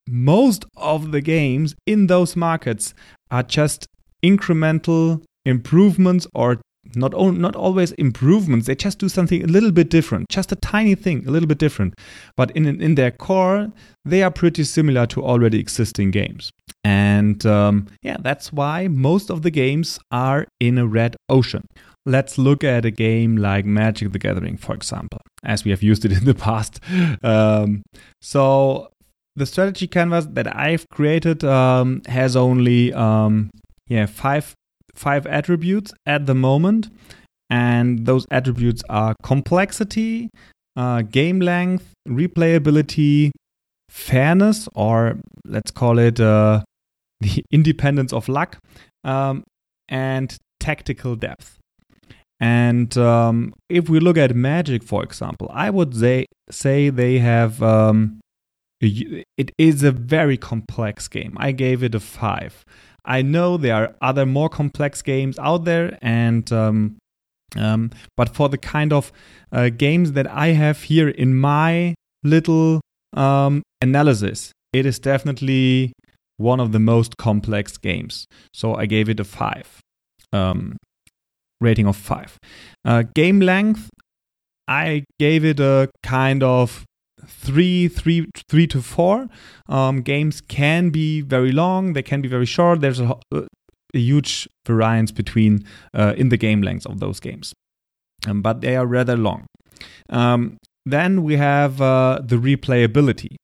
most 0.08 0.64
of 0.76 1.12
the 1.12 1.20
games 1.20 1.74
in 1.86 2.06
those 2.06 2.36
markets 2.36 2.94
are 3.30 3.42
just 3.42 3.86
incremental 4.24 5.22
improvements 5.44 6.26
or 6.34 6.60
not 6.94 7.12
not 7.12 7.56
always 7.56 7.92
improvements. 7.92 8.66
They 8.66 8.76
just 8.76 8.98
do 8.98 9.08
something 9.08 9.42
a 9.42 9.46
little 9.46 9.72
bit 9.72 9.90
different 9.90 10.28
just 10.28 10.52
a 10.52 10.56
tiny 10.56 10.94
thing 10.94 11.26
a 11.26 11.30
little 11.30 11.48
bit 11.48 11.58
different. 11.58 11.94
But 12.36 12.50
in 12.52 12.80
in 12.80 12.94
their 12.94 13.10
core 13.10 13.72
they 14.04 14.22
are 14.22 14.30
pretty 14.30 14.64
similar 14.64 15.06
to 15.06 15.24
already 15.24 15.58
existing 15.58 16.12
games. 16.12 16.50
And 16.84 17.44
um, 17.44 17.86
yeah 18.02 18.18
that's 18.20 18.52
why 18.52 18.88
most 18.88 19.30
of 19.30 19.42
the 19.42 19.50
games 19.50 19.98
are 20.10 20.46
in 20.60 20.78
a 20.78 20.86
red 20.86 21.16
ocean. 21.28 21.66
Let's 22.08 22.38
look 22.38 22.62
at 22.62 22.84
a 22.84 22.92
game 22.92 23.36
like 23.36 23.64
Magic 23.64 24.12
the 24.12 24.20
Gathering, 24.20 24.56
for 24.58 24.76
example, 24.76 25.20
as 25.42 25.64
we 25.64 25.72
have 25.72 25.82
used 25.82 26.04
it 26.04 26.12
in 26.12 26.24
the 26.24 26.34
past. 26.46 26.78
Um, 27.24 27.82
so 28.20 28.90
the 29.36 29.46
strategy 29.46 29.86
canvas 29.86 30.26
that 30.32 30.54
I've 30.56 30.88
created 30.88 31.44
um, 31.44 32.02
has 32.08 32.34
only 32.34 32.92
um, 32.94 33.50
yeah 33.86 34.06
five 34.06 34.54
five 34.94 35.26
attributes 35.26 35.92
at 36.06 36.26
the 36.26 36.34
moment, 36.34 36.88
and 37.50 38.06
those 38.06 38.26
attributes 38.30 38.82
are 38.88 39.14
complexity, 39.22 40.30
uh, 40.76 41.02
game 41.02 41.40
length, 41.40 41.92
replayability, 42.08 43.30
fairness, 43.90 44.68
or 44.74 45.18
let's 45.44 45.70
call 45.70 45.98
it 45.98 46.18
uh, 46.18 46.62
the 47.20 47.44
independence 47.50 48.12
of 48.12 48.28
luck, 48.28 48.58
um, 49.04 49.44
and 49.88 50.36
tactical 50.58 51.14
depth. 51.14 51.58
And 52.38 52.96
um, 52.98 53.54
if 53.70 53.88
we 53.88 53.98
look 53.98 54.18
at 54.18 54.34
Magic, 54.34 54.82
for 54.82 55.02
example, 55.02 55.50
I 55.52 55.70
would 55.70 55.94
say 55.94 56.26
say 56.50 56.90
they 56.90 57.18
have 57.18 57.62
um, 57.62 58.20
it 59.36 59.52
is 59.58 59.82
a 59.82 59.92
very 59.92 60.36
complex 60.36 61.08
game. 61.08 61.36
I 61.38 61.52
gave 61.52 61.82
it 61.82 61.94
a 61.94 62.00
five. 62.00 62.64
I 63.04 63.22
know 63.22 63.56
there 63.56 63.74
are 63.74 63.94
other 64.00 64.26
more 64.26 64.48
complex 64.48 65.02
games 65.02 65.38
out 65.38 65.64
there, 65.64 65.98
and 66.02 66.50
um, 66.52 66.96
um, 67.56 67.90
but 68.16 68.34
for 68.34 68.48
the 68.48 68.58
kind 68.58 68.92
of 68.92 69.12
uh, 69.52 69.70
games 69.70 70.12
that 70.12 70.26
I 70.26 70.48
have 70.48 70.82
here 70.82 71.08
in 71.08 71.36
my 71.36 71.94
little 72.24 72.80
um, 73.12 73.62
analysis, 73.80 74.52
it 74.72 74.86
is 74.86 74.98
definitely 74.98 75.92
one 76.36 76.60
of 76.60 76.72
the 76.72 76.78
most 76.78 77.16
complex 77.16 77.78
games. 77.78 78.26
So 78.52 78.74
I 78.74 78.86
gave 78.86 79.08
it 79.08 79.20
a 79.20 79.24
five, 79.24 79.80
um, 80.32 80.76
rating 81.60 81.86
of 81.86 81.96
five. 81.96 82.36
Uh, 82.84 83.04
game 83.14 83.40
length, 83.40 83.88
I 84.68 85.04
gave 85.18 85.44
it 85.44 85.60
a 85.60 85.88
kind 86.02 86.42
of 86.42 86.84
three, 87.26 87.88
three, 87.88 88.26
three 88.48 88.66
to 88.68 88.82
four. 88.82 89.28
Um, 89.68 90.02
games 90.02 90.40
can 90.40 90.90
be 90.90 91.20
very 91.20 91.52
long; 91.52 91.92
they 91.92 92.02
can 92.02 92.20
be 92.20 92.28
very 92.28 92.46
short. 92.46 92.80
There's 92.80 93.00
a, 93.00 93.16
a 93.32 93.44
huge 93.92 94.48
variance 94.66 95.12
between 95.12 95.64
uh, 95.94 96.14
in 96.16 96.28
the 96.28 96.36
game 96.36 96.62
lengths 96.62 96.86
of 96.86 97.00
those 97.00 97.20
games, 97.20 97.52
um, 98.26 98.42
but 98.42 98.60
they 98.60 98.76
are 98.76 98.86
rather 98.86 99.16
long. 99.16 99.46
Um, 100.08 100.58
then 100.84 101.22
we 101.22 101.36
have 101.36 101.80
uh, 101.80 102.20
the 102.24 102.36
replayability. 102.36 103.36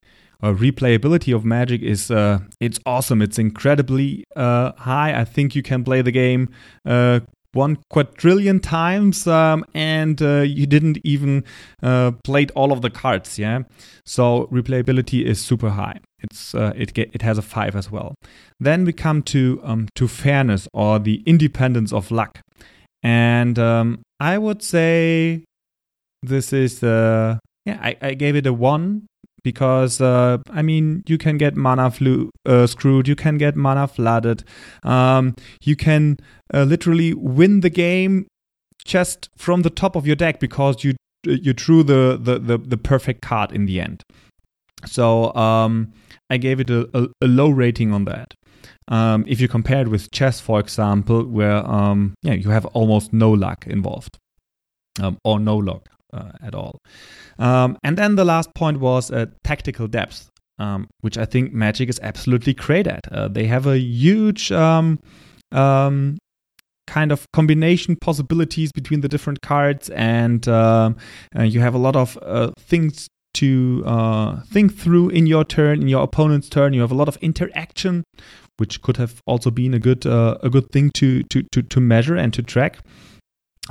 Uh, 0.43 0.53
replayability 0.53 1.35
of 1.35 1.45
Magic 1.45 1.83
is 1.83 2.11
uh, 2.11 2.41
it's 2.61 2.79
awesome. 2.85 3.23
It's 3.23 3.39
incredibly 3.39 4.25
uh, 4.35 4.73
high. 4.73 5.19
I 5.19 5.25
think 5.25 5.55
you 5.55 5.63
can 5.63 5.85
play 5.85 6.03
the 6.03 6.11
game 6.11 6.49
uh, 6.85 7.21
one 7.53 7.79
quadrillion 7.91 8.61
times 8.61 9.27
um, 9.27 9.65
and 9.75 10.23
uh, 10.23 10.41
you 10.41 10.67
didn't 10.67 10.99
even 11.05 11.45
uh, 11.83 12.13
played 12.25 12.51
all 12.53 12.73
of 12.73 12.83
the 12.83 12.91
cards 12.91 13.39
yeah? 13.39 13.61
So 14.05 14.49
replayability 14.51 15.25
is 15.25 15.41
super 15.41 15.71
high. 15.71 16.01
It's 16.21 16.55
uh, 16.55 16.73
it 16.77 16.95
get, 16.95 17.11
it 17.15 17.23
has 17.23 17.39
a 17.39 17.43
5 17.43 17.77
as 17.77 17.91
well. 17.91 18.15
Then 18.61 18.85
we 18.85 18.93
come 18.93 19.23
to 19.25 19.61
um, 19.65 19.89
to 19.95 20.09
fairness 20.09 20.69
or 20.73 20.99
the 20.99 21.23
independence 21.27 21.93
of 21.93 22.11
luck. 22.11 22.41
And 23.03 23.59
um, 23.59 24.03
i 24.23 24.39
would 24.39 24.63
say 24.63 25.45
this 26.23 26.53
is 26.53 26.85
uh 26.85 27.37
yeah 27.67 27.79
I, 27.83 27.97
I 28.01 28.15
gave 28.15 28.37
it 28.37 28.47
a 28.47 28.53
1 28.53 29.07
because 29.45 30.01
uh, 30.01 30.39
I 30.51 30.63
mean 30.63 31.03
you 31.07 31.19
can 31.19 31.39
get 31.39 31.57
mana 31.57 31.91
flu- 31.91 32.31
uh, 32.47 32.67
screwed, 32.67 33.09
you 33.09 33.17
can 33.17 33.39
get 33.39 33.57
mana 33.57 33.89
flooded, 33.89 34.45
um, 34.83 35.35
you 35.63 35.77
can 35.77 36.17
uh, 36.53 36.65
literally 36.65 37.15
win 37.15 37.61
the 37.61 37.71
game 37.71 38.27
just 38.85 39.29
from 39.37 39.63
the 39.63 39.71
top 39.71 39.97
of 39.97 40.07
your 40.07 40.17
deck 40.17 40.41
because 40.41 40.85
you 40.85 40.95
you 41.25 41.53
drew 41.53 41.83
the 41.83 42.19
the, 42.21 42.39
the, 42.39 42.59
the 42.59 42.77
perfect 42.77 43.23
card 43.23 43.53
in 43.53 43.67
the 43.67 43.81
end. 43.81 44.03
So 44.85 45.33
um, 45.35 45.93
I 46.29 46.39
gave 46.39 46.59
it 46.59 46.69
a, 46.69 46.89
a, 46.99 47.09
a, 47.23 47.29
low 47.29 47.51
rating 47.51 47.93
on 47.93 48.05
that. 48.07 48.35
Um, 48.89 49.25
if 49.29 49.41
you 49.41 49.47
compare 49.47 49.83
it 49.83 49.89
with 49.89 50.11
chess, 50.11 50.41
for 50.41 50.59
example, 50.59 51.25
where 51.25 51.65
um, 51.69 52.15
yeah 52.23 52.35
you 52.35 52.51
have 52.51 52.67
almost 52.67 53.13
no 53.13 53.31
luck 53.31 53.67
involved 53.67 54.19
um, 55.01 55.19
or 55.25 55.39
no 55.39 55.57
luck 55.57 55.89
uh, 56.13 56.33
at 56.43 56.55
all. 56.55 56.79
Um, 57.39 57.79
and 57.83 57.97
then 57.97 58.17
the 58.17 58.25
last 58.25 58.55
point 58.55 58.81
was 58.81 59.11
uh, 59.11 59.27
tactical 59.45 59.89
depth, 59.89 60.31
um, 60.59 60.89
which 61.01 61.19
I 61.19 61.25
think 61.25 61.53
Magic 61.53 61.89
is 61.89 62.01
absolutely 62.03 62.55
great 62.55 62.87
at. 62.87 63.01
Uh, 63.11 63.29
they 63.29 63.47
have 63.47 63.67
a 63.67 63.79
huge 63.79 64.53
um, 64.53 64.99
um 65.53 66.19
kind 66.87 67.13
of 67.13 67.31
combination 67.33 67.97
possibilities 67.97 68.73
between 68.73 69.01
the 69.03 69.09
different 69.09 69.41
cards, 69.41 69.89
and 69.91 70.49
uh, 70.49 70.93
you 71.41 71.61
have 71.61 71.75
a 71.75 71.79
lot 71.79 71.97
of 71.97 72.19
uh, 72.23 72.51
things 72.59 73.09
to 73.35 73.83
uh, 73.87 74.43
think 74.43 74.77
through 74.77 75.09
in 75.09 75.27
your 75.27 75.45
turn, 75.45 75.81
in 75.81 75.89
your 75.89 76.03
opponent's 76.03 76.49
turn. 76.49 76.75
You 76.75 76.81
have 76.81 76.93
a 76.93 76.97
lot 76.97 77.09
of 77.09 77.17
interaction, 77.19 78.05
which 78.59 78.83
could 78.83 78.99
have 78.99 79.21
also 79.27 79.51
been 79.51 79.75
a 79.75 79.79
good 79.79 80.05
a 80.07 80.51
good 80.51 80.71
thing 80.71 80.91
to 80.95 81.23
to 81.25 81.43
to, 81.53 81.63
to 81.63 81.81
measure 81.81 82.17
and 82.17 82.33
to 82.35 82.43
track 82.43 82.79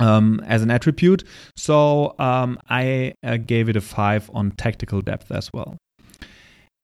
um, 0.00 0.40
as 0.46 0.62
an 0.62 0.70
attribute. 0.70 1.24
So 1.56 2.14
um, 2.18 2.58
I 2.68 3.14
uh, 3.22 3.36
gave 3.36 3.68
it 3.68 3.76
a 3.76 3.80
five 3.80 4.30
on 4.32 4.52
tactical 4.52 5.00
depth 5.00 5.30
as 5.30 5.50
well. 5.52 5.76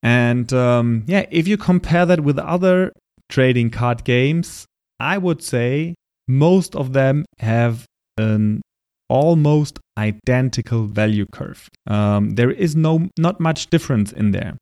And 0.02 0.52
um, 0.52 1.04
yeah, 1.06 1.26
if 1.30 1.48
you 1.48 1.56
compare 1.56 2.06
that 2.06 2.20
with 2.20 2.38
other 2.38 2.92
trading 3.28 3.70
card 3.70 4.04
games, 4.04 4.66
I 5.00 5.18
would 5.18 5.42
say 5.42 5.94
most 6.28 6.76
of 6.76 6.92
them 6.92 7.24
have 7.38 7.84
an 8.16 8.62
almost 9.08 9.78
identical 9.96 10.86
value 10.86 11.26
curve. 11.32 11.68
Um, 11.86 12.30
there 12.30 12.50
is 12.50 12.76
no 12.76 13.08
not 13.18 13.40
much 13.40 13.70
difference 13.70 14.12
in 14.12 14.32
there. 14.32 14.58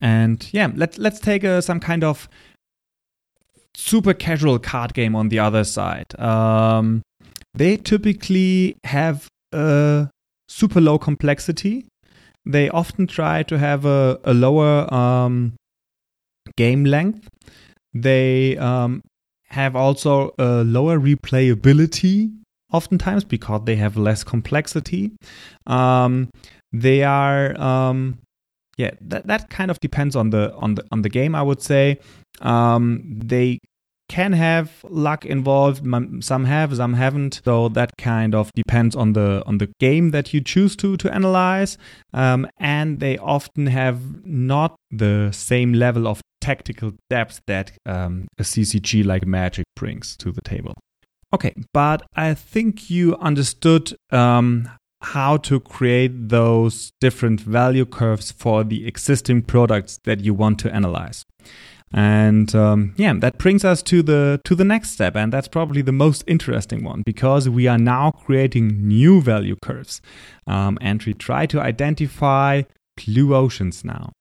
And 0.00 0.46
yeah, 0.52 0.70
let's 0.74 0.98
let's 0.98 1.20
take 1.20 1.44
a, 1.44 1.62
some 1.62 1.80
kind 1.80 2.04
of 2.04 2.28
super 3.74 4.14
casual 4.14 4.58
card 4.58 4.94
game 4.94 5.14
on 5.14 5.28
the 5.28 5.38
other 5.38 5.64
side. 5.64 6.18
Um, 6.18 7.02
they 7.54 7.76
typically 7.76 8.76
have 8.84 9.28
a 9.52 10.08
super 10.48 10.80
low 10.80 10.98
complexity. 10.98 11.86
They 12.44 12.68
often 12.68 13.06
try 13.06 13.42
to 13.44 13.58
have 13.58 13.84
a, 13.84 14.20
a 14.24 14.32
lower 14.32 14.92
um, 14.92 15.54
game 16.56 16.84
length. 16.84 17.28
They 17.92 18.56
um, 18.58 19.02
have 19.48 19.74
also 19.74 20.34
a 20.38 20.62
lower 20.64 20.98
replayability 20.98 22.32
oftentimes 22.72 23.24
because 23.24 23.62
they 23.64 23.76
have 23.76 23.96
less 23.96 24.24
complexity. 24.24 25.12
Um, 25.66 26.30
they 26.72 27.02
are 27.02 27.58
um, 27.60 28.18
yeah 28.76 28.90
that, 29.00 29.26
that 29.26 29.50
kind 29.50 29.70
of 29.70 29.80
depends 29.80 30.14
on 30.14 30.30
the 30.30 30.54
on 30.56 30.74
the 30.74 30.84
on 30.92 31.02
the 31.02 31.08
game 31.08 31.34
I 31.34 31.42
would 31.42 31.62
say. 31.62 31.98
Um, 32.40 33.02
they 33.24 33.58
can 34.08 34.32
have 34.32 34.84
luck 34.88 35.24
involved 35.24 35.82
some 36.20 36.44
have 36.44 36.76
some 36.76 36.94
haven't. 36.94 37.40
So 37.44 37.68
that 37.70 37.96
kind 37.98 38.34
of 38.34 38.52
depends 38.54 38.94
on 38.94 39.12
the 39.12 39.42
on 39.46 39.58
the 39.58 39.68
game 39.80 40.10
that 40.10 40.32
you 40.32 40.40
choose 40.40 40.76
to 40.76 40.96
to 40.98 41.14
analyze. 41.14 41.78
Um, 42.12 42.48
and 42.58 43.00
they 43.00 43.18
often 43.18 43.66
have 43.66 44.24
not 44.24 44.76
the 44.90 45.30
same 45.32 45.72
level 45.72 46.06
of 46.06 46.20
tactical 46.40 46.92
depth 47.10 47.40
that 47.46 47.72
um, 47.86 48.28
a 48.38 48.42
ccg 48.42 49.04
like 49.04 49.26
magic 49.26 49.64
brings 49.74 50.16
to 50.16 50.30
the 50.30 50.42
table. 50.42 50.74
Okay 51.34 51.54
but 51.72 52.02
i 52.14 52.34
think 52.34 52.88
you 52.88 53.16
understood 53.16 53.92
um, 54.12 54.68
how 55.02 55.36
to 55.36 55.60
create 55.60 56.28
those 56.28 56.90
different 57.00 57.40
value 57.40 57.84
curves 57.84 58.30
for 58.30 58.64
the 58.64 58.86
existing 58.86 59.42
products 59.42 59.98
that 60.04 60.20
you 60.20 60.32
want 60.32 60.58
to 60.60 60.72
analyze 60.74 61.24
and 61.92 62.54
um, 62.54 62.94
yeah, 62.96 63.14
that 63.14 63.38
brings 63.38 63.64
us 63.64 63.82
to 63.84 64.02
the 64.02 64.40
to 64.44 64.54
the 64.54 64.64
next 64.64 64.90
step, 64.90 65.14
and 65.14 65.32
that's 65.32 65.48
probably 65.48 65.82
the 65.82 65.92
most 65.92 66.24
interesting 66.26 66.82
one 66.84 67.02
because 67.06 67.48
we 67.48 67.66
are 67.66 67.78
now 67.78 68.10
creating 68.10 68.86
new 68.86 69.20
value 69.22 69.56
curves, 69.62 70.00
um, 70.46 70.78
and 70.80 71.02
we 71.04 71.14
try 71.14 71.46
to 71.46 71.60
identify 71.60 72.62
blue 72.96 73.34
oceans 73.34 73.84
now. 73.84 74.12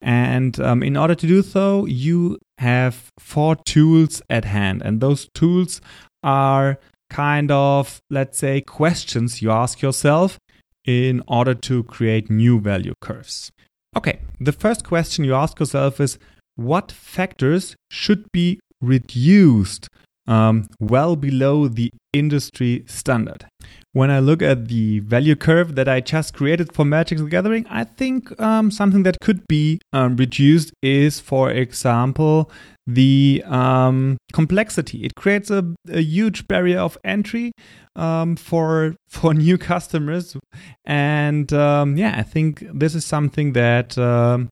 And 0.00 0.58
um, 0.60 0.82
in 0.82 0.96
order 0.96 1.14
to 1.14 1.26
do 1.26 1.42
so, 1.42 1.84
you 1.84 2.38
have 2.58 3.10
four 3.18 3.56
tools 3.56 4.22
at 4.30 4.44
hand, 4.44 4.82
and 4.82 5.00
those 5.00 5.28
tools 5.34 5.80
are 6.22 6.78
kind 7.10 7.50
of 7.50 8.00
let's 8.08 8.38
say 8.38 8.60
questions 8.60 9.42
you 9.42 9.50
ask 9.50 9.82
yourself 9.82 10.38
in 10.86 11.22
order 11.26 11.54
to 11.54 11.82
create 11.84 12.30
new 12.30 12.60
value 12.60 12.94
curves. 13.00 13.50
Okay, 13.96 14.20
the 14.38 14.52
first 14.52 14.84
question 14.84 15.24
you 15.24 15.34
ask 15.34 15.58
yourself 15.58 16.00
is 16.00 16.18
what 16.56 16.92
factors 16.92 17.76
should 17.90 18.30
be 18.32 18.60
reduced 18.80 19.88
um, 20.26 20.68
well 20.78 21.16
below 21.16 21.68
the 21.68 21.90
industry 22.12 22.84
standard. 22.86 23.46
When 23.92 24.10
I 24.10 24.20
look 24.20 24.42
at 24.42 24.68
the 24.68 25.00
value 25.00 25.34
curve 25.34 25.74
that 25.74 25.88
I 25.88 26.00
just 26.00 26.34
created 26.34 26.72
for 26.72 26.84
Magic 26.84 27.18
the 27.18 27.24
Gathering, 27.24 27.66
I 27.68 27.84
think 27.84 28.40
um, 28.40 28.70
something 28.70 29.02
that 29.02 29.18
could 29.20 29.46
be 29.48 29.80
um, 29.92 30.16
reduced 30.16 30.72
is, 30.82 31.18
for 31.18 31.50
example, 31.50 32.50
the 32.94 33.42
um, 33.46 34.16
complexity. 34.32 35.04
It 35.04 35.14
creates 35.14 35.50
a, 35.50 35.74
a, 35.88 36.00
huge 36.00 36.48
barrier 36.48 36.78
of 36.78 36.98
entry 37.04 37.52
um, 37.96 38.36
for 38.36 38.94
for 39.08 39.34
new 39.46 39.58
customers, 39.58 40.36
and 40.84 41.52
um, 41.52 41.96
yeah, 41.96 42.14
I 42.16 42.22
think 42.22 42.64
this 42.72 42.94
is 42.94 43.04
something 43.04 43.52
that 43.52 43.96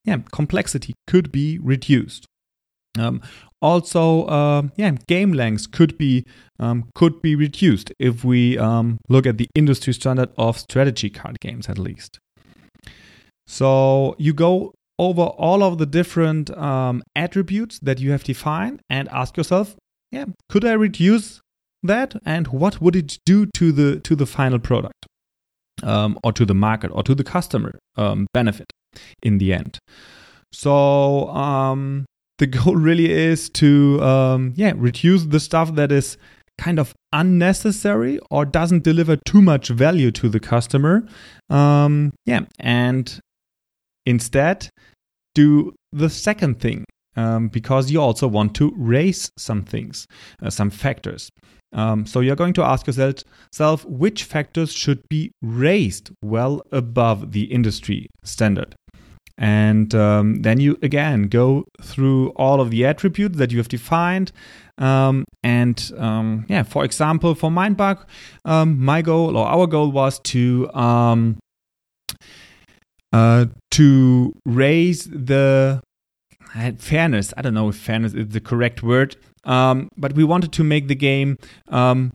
yeah, 0.05 0.19
complexity 0.33 0.95
could 1.07 1.33
be 1.33 1.59
reduced. 1.59 2.27
Um, 2.99 3.23
also, 3.61 4.25
uh, 4.27 4.63
yeah, 4.77 4.93
game 5.09 5.33
lengths 5.33 5.67
could 5.67 5.99
be 5.99 6.25
um, 6.61 6.89
could 6.95 7.21
be 7.23 7.35
reduced 7.35 7.93
if 7.99 8.25
we 8.25 8.57
um, 8.59 8.99
look 9.09 9.27
at 9.27 9.39
the 9.39 9.49
industry 9.55 9.93
standard 9.93 10.31
of 10.37 10.59
strategy 10.59 11.11
card 11.11 11.41
games, 11.41 11.69
at 11.69 11.79
least. 11.79 12.19
So 13.47 14.15
you 14.19 14.33
go 14.33 14.75
over 14.99 15.23
all 15.23 15.63
of 15.63 15.79
the 15.79 15.87
different 15.87 16.51
um, 16.57 17.03
attributes 17.15 17.79
that 17.81 18.01
you 18.01 18.11
have 18.11 18.25
defined 18.25 18.81
and 18.91 19.09
ask 19.11 19.37
yourself, 19.37 19.77
yeah, 20.11 20.25
could 20.49 20.65
I 20.65 20.73
reduce 20.73 21.41
that, 21.83 22.17
and 22.25 22.49
what 22.49 22.81
would 22.81 22.97
it 22.97 23.19
do 23.25 23.47
to 23.55 23.73
the 23.73 24.01
to 24.01 24.17
the 24.17 24.27
final 24.27 24.59
product, 24.59 25.07
um, 25.83 26.19
or 26.25 26.33
to 26.33 26.45
the 26.45 26.55
market, 26.55 26.91
or 26.93 27.03
to 27.05 27.15
the 27.15 27.25
customer 27.25 27.79
um, 27.97 28.27
benefit 28.33 28.67
in 29.23 29.39
the 29.39 29.53
end? 29.53 29.79
So 30.53 31.29
um, 31.29 32.07
the 32.39 32.47
goal 32.47 32.75
really 32.89 33.13
is 33.13 33.49
to 33.51 34.03
um, 34.03 34.55
yeah 34.57 34.73
reduce 34.77 35.25
the 35.25 35.41
stuff 35.41 35.75
that 35.75 35.93
is 35.93 36.17
kind 36.57 36.81
of 36.81 36.93
unnecessary 37.13 38.19
or 38.31 38.45
doesn't 38.45 38.83
deliver 38.83 39.17
too 39.25 39.41
much 39.41 39.69
value 39.69 40.11
to 40.11 40.29
the 40.29 40.41
customer. 40.41 41.07
Um, 41.49 42.13
yeah, 42.27 42.41
and 42.59 43.21
instead 44.09 44.69
do 45.35 45.73
the 45.93 46.09
second 46.09 46.61
thing 46.61 46.85
um, 47.17 47.49
because 47.49 47.91
you 47.91 48.01
also 48.01 48.27
want 48.27 48.55
to 48.55 48.73
raise 48.77 49.31
some 49.37 49.63
things, 49.63 50.07
uh, 50.43 50.51
some 50.51 50.71
factors. 50.71 51.31
Um, 51.73 52.07
so 52.07 52.21
you're 52.21 52.37
going 52.37 52.55
to 52.55 52.63
ask 52.63 52.87
yourself 52.87 53.85
which 53.85 54.25
factors 54.25 54.73
should 54.73 55.03
be 55.11 55.31
raised 55.43 56.11
well 56.25 56.63
above 56.73 57.33
the 57.33 57.45
industry 57.45 58.07
standard. 58.25 58.75
And 59.37 59.95
um, 59.95 60.43
then 60.43 60.59
you 60.59 60.79
again 60.83 61.29
go 61.29 61.65
through 61.81 62.31
all 62.31 62.61
of 62.61 62.71
the 62.71 62.85
attributes 62.87 63.37
that 63.39 63.53
you 63.53 63.59
have 63.59 63.69
defined. 63.69 64.33
Um, 64.79 65.25
and 65.45 65.93
um, 65.97 66.47
yeah, 66.49 66.65
for 66.65 66.85
example, 66.85 67.35
for 67.35 67.51
Mindbug, 67.51 68.05
um, 68.45 68.83
my 68.85 69.03
goal 69.03 69.37
or 69.37 69.47
our 69.47 69.67
goal 69.67 69.93
was 69.93 70.19
to 70.21 70.73
um, 70.75 71.39
uh, 73.13 73.47
to 73.73 74.33
raise 74.45 75.05
the 75.05 75.81
fairness. 76.79 77.35
I 77.37 77.43
don't 77.43 77.55
know 77.55 77.69
if 77.69 77.77
fairness 77.77 78.15
is 78.15 78.29
the 78.29 78.41
correct 78.41 78.83
word, 78.83 79.17
um, 79.45 79.89
but 79.97 80.15
we 80.15 80.25
wanted 80.25 80.53
to 80.53 80.65
make 80.65 80.89
the 80.89 80.95
game 80.95 81.37
um, 81.69 82.13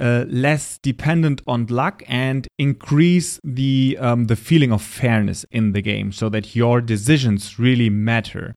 uh, 0.00 0.24
less 0.28 0.78
dependent 0.82 1.42
on 1.46 1.66
luck 1.66 2.02
and 2.08 2.48
increase 2.58 3.38
the 3.44 3.96
um, 4.00 4.26
the 4.26 4.36
feeling 4.36 4.72
of 4.72 4.82
fairness 4.82 5.44
in 5.50 5.72
the 5.72 5.82
game, 5.82 6.12
so 6.12 6.28
that 6.28 6.56
your 6.56 6.80
decisions 6.80 7.58
really 7.58 7.90
matter, 7.90 8.54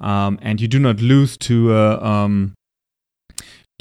um, 0.00 0.38
and 0.42 0.60
you 0.60 0.68
do 0.68 0.78
not 0.78 1.00
lose 1.00 1.36
to 1.38 1.72
a, 1.72 2.02
um, 2.04 2.54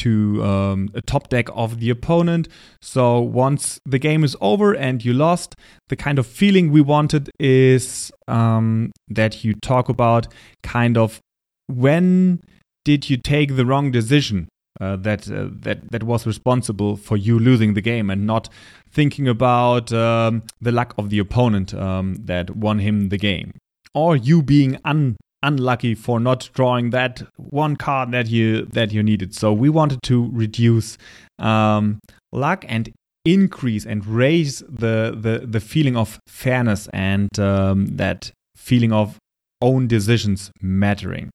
to 0.03 0.43
um, 0.43 0.89
a 0.93 1.01
top 1.01 1.29
deck 1.29 1.47
of 1.53 1.79
the 1.79 1.89
opponent. 1.89 2.47
So 2.81 3.19
once 3.19 3.79
the 3.85 3.99
game 3.99 4.23
is 4.23 4.35
over 4.41 4.73
and 4.73 5.03
you 5.03 5.13
lost, 5.13 5.55
the 5.89 5.95
kind 5.95 6.19
of 6.19 6.25
feeling 6.25 6.71
we 6.71 6.81
wanted 6.81 7.29
is 7.39 8.11
um, 8.27 8.91
that 9.07 9.43
you 9.43 9.53
talk 9.53 9.89
about 9.89 10.27
kind 10.63 10.97
of 10.97 11.19
when 11.67 12.41
did 12.83 13.09
you 13.09 13.17
take 13.17 13.55
the 13.55 13.65
wrong 13.65 13.91
decision 13.91 14.47
uh, 14.79 14.95
that 14.95 15.29
uh, 15.31 15.47
that 15.51 15.91
that 15.91 16.03
was 16.03 16.25
responsible 16.25 16.95
for 16.95 17.17
you 17.17 17.37
losing 17.37 17.73
the 17.73 17.81
game 17.81 18.09
and 18.09 18.25
not 18.25 18.49
thinking 18.89 19.27
about 19.27 19.93
um, 19.93 20.43
the 20.59 20.71
luck 20.71 20.93
of 20.97 21.09
the 21.09 21.19
opponent 21.19 21.73
um, 21.73 22.15
that 22.25 22.55
won 22.55 22.79
him 22.79 23.09
the 23.09 23.17
game 23.17 23.53
or 23.93 24.15
you 24.15 24.41
being 24.41 24.77
un- 24.85 25.17
unlucky 25.43 25.95
for 25.95 26.19
not 26.19 26.49
drawing 26.53 26.91
that 26.91 27.23
one 27.37 27.75
card 27.75 28.11
that 28.11 28.27
you 28.27 28.65
that 28.73 28.91
you 28.91 29.03
needed. 29.03 29.33
So 29.33 29.53
we 29.53 29.69
wanted 29.69 30.01
to 30.03 30.29
reduce 30.31 30.97
um, 31.39 31.99
luck 32.31 32.65
and 32.67 32.91
increase 33.25 33.85
and 33.85 34.05
raise 34.05 34.59
the 34.59 35.15
the 35.17 35.45
the 35.45 35.59
feeling 35.59 35.95
of 35.95 36.19
fairness 36.27 36.87
and 36.93 37.39
um, 37.39 37.85
that 37.97 38.31
feeling 38.55 38.91
of 38.91 39.17
own 39.61 39.87
decisions 39.87 40.51
mattering. 40.61 41.29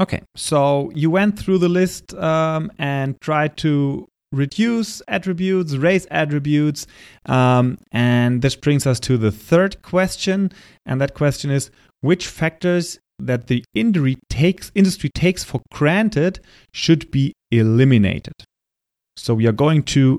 Okay, 0.00 0.22
so 0.34 0.90
you 0.94 1.10
went 1.10 1.38
through 1.38 1.58
the 1.58 1.68
list 1.68 2.14
um, 2.14 2.72
and 2.78 3.20
tried 3.20 3.56
to 3.58 4.06
reduce 4.32 5.02
attributes, 5.06 5.76
raise 5.76 6.06
attributes, 6.10 6.86
um, 7.26 7.78
and 7.92 8.40
this 8.42 8.56
brings 8.56 8.86
us 8.86 8.98
to 9.00 9.18
the 9.18 9.30
third 9.30 9.82
question. 9.82 10.50
And 10.86 11.00
that 11.00 11.14
question 11.14 11.50
is 11.50 11.70
which 12.00 12.26
factors 12.26 12.98
that 13.26 13.46
the 13.46 13.64
industry 13.74 14.16
takes, 14.28 14.70
industry 14.74 15.10
takes 15.14 15.44
for 15.44 15.60
granted 15.72 16.40
should 16.72 17.10
be 17.10 17.32
eliminated. 17.50 18.34
So 19.16 19.34
we 19.34 19.46
are 19.46 19.52
going 19.52 19.82
to 19.84 20.18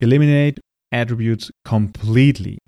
eliminate 0.00 0.58
attributes 0.92 1.50
completely. 1.64 2.58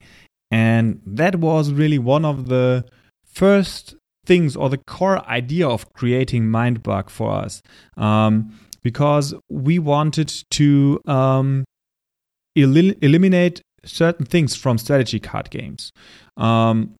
And 0.50 1.00
that 1.06 1.36
was 1.36 1.72
really 1.72 1.98
one 1.98 2.24
of 2.24 2.48
the 2.48 2.84
first 3.24 3.94
things 4.26 4.56
or 4.56 4.68
the 4.68 4.78
core 4.78 5.26
idea 5.28 5.68
of 5.68 5.92
creating 5.94 6.44
Mindbug 6.44 7.08
for 7.08 7.32
us. 7.32 7.62
Um, 7.96 8.52
because 8.82 9.34
we 9.50 9.78
wanted 9.78 10.32
to 10.50 11.00
um, 11.06 11.64
el- 12.56 12.94
eliminate 13.02 13.60
certain 13.84 14.26
things 14.26 14.54
from 14.56 14.78
strategy 14.78 15.20
card 15.20 15.50
games. 15.50 15.90
Um, 16.36 16.94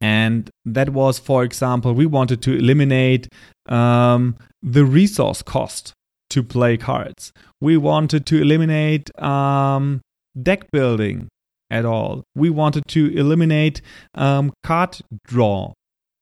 and 0.00 0.50
that 0.64 0.90
was, 0.90 1.18
for 1.18 1.42
example, 1.44 1.92
we 1.94 2.06
wanted 2.06 2.42
to 2.42 2.56
eliminate 2.56 3.28
um, 3.66 4.36
the 4.62 4.84
resource 4.84 5.42
cost 5.42 5.92
to 6.30 6.42
play 6.42 6.76
cards. 6.76 7.32
We 7.60 7.76
wanted 7.76 8.26
to 8.26 8.40
eliminate 8.40 9.16
um, 9.20 10.00
deck 10.40 10.70
building 10.70 11.28
at 11.70 11.84
all. 11.84 12.24
We 12.34 12.50
wanted 12.50 12.84
to 12.88 13.16
eliminate 13.16 13.80
um, 14.14 14.52
card 14.62 14.98
draw 15.26 15.72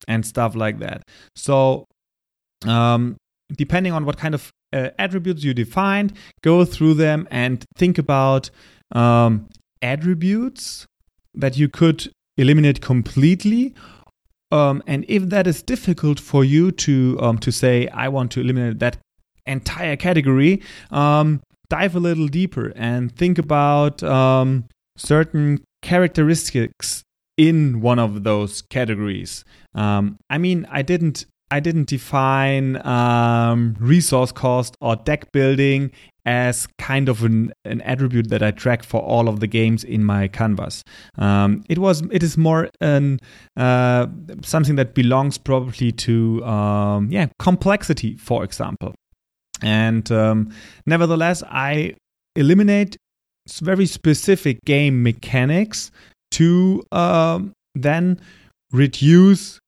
and 0.07 0.25
stuff 0.25 0.55
like 0.55 0.79
that. 0.79 1.03
So, 1.35 1.87
um, 2.67 3.17
depending 3.53 3.93
on 3.93 4.05
what 4.05 4.17
kind 4.17 4.35
of 4.35 4.51
uh, 4.73 4.91
attributes 4.99 5.45
you 5.45 5.55
defined, 5.55 6.13
go 6.43 6.65
through 6.65 6.95
them 6.95 7.27
and 7.31 7.65
think 7.77 7.99
about 7.99 8.51
um, 8.93 9.49
attributes 9.83 10.87
that 11.35 11.57
you 11.57 11.69
could 11.69 12.11
eliminate 12.37 12.81
completely. 12.81 13.75
Um, 14.51 14.83
and 14.87 15.05
if 15.09 15.25
that 15.31 15.47
is 15.47 15.63
difficult 15.63 16.21
for 16.21 16.45
you 16.45 16.71
to 16.73 17.19
um, 17.21 17.39
to 17.39 17.51
say, 17.51 17.89
I 17.89 18.09
want 18.09 18.31
to 18.33 18.41
eliminate 18.41 18.79
that 18.79 18.99
entire 19.47 19.97
category, 19.97 20.63
um, 20.91 21.43
dive 21.69 21.97
a 21.97 22.01
little 22.01 22.29
deeper 22.29 22.73
and 22.77 23.15
think 23.15 23.39
about 23.39 24.03
um, 24.03 24.65
certain 24.97 25.65
characteristics 25.83 27.03
in 27.37 27.81
one 27.81 27.99
of 27.99 28.23
those 28.23 28.63
categories. 28.63 29.45
Um, 29.75 30.19
I 30.31 30.39
mean, 30.39 30.67
I 30.71 30.83
didn't 30.83 31.27
I 31.55 31.61
didn't 31.61 31.87
define 31.87 32.85
um, 32.85 33.77
resource 33.79 34.33
cost 34.33 34.77
or 34.81 34.97
deck 34.97 35.31
building 35.31 35.93
as 36.27 36.67
kind 36.79 37.09
of 37.09 37.23
an, 37.23 37.53
an 37.65 37.81
attribute 37.83 38.29
that 38.31 38.43
I 38.43 38.51
track 38.51 38.83
for 38.83 39.01
all 39.01 39.29
of 39.29 39.39
the 39.39 39.47
games 39.47 39.85
in 39.85 40.03
my 40.03 40.27
canvas. 40.27 40.83
Um, 41.17 41.63
it 41.69 41.79
was 41.79 42.03
it 42.11 42.25
is 42.25 42.37
more 42.37 42.71
an 42.81 43.21
uh, 43.57 44.09
something 44.43 44.75
that 44.75 44.95
belongs 44.97 45.39
probably 45.39 45.93
to 45.93 46.45
um, 46.45 47.09
yeah 47.13 47.29
complexity, 47.39 48.17
for 48.17 48.43
example. 48.43 48.93
And 49.63 50.11
um, 50.11 50.53
nevertheless, 50.87 51.45
I 51.49 51.95
eliminate 52.35 52.97
very 53.63 53.87
specific 53.87 54.59
game 54.65 55.05
mechanics 55.05 55.93
to 56.33 56.83
um, 56.91 57.53
then 57.77 58.21
reduce 58.73 59.61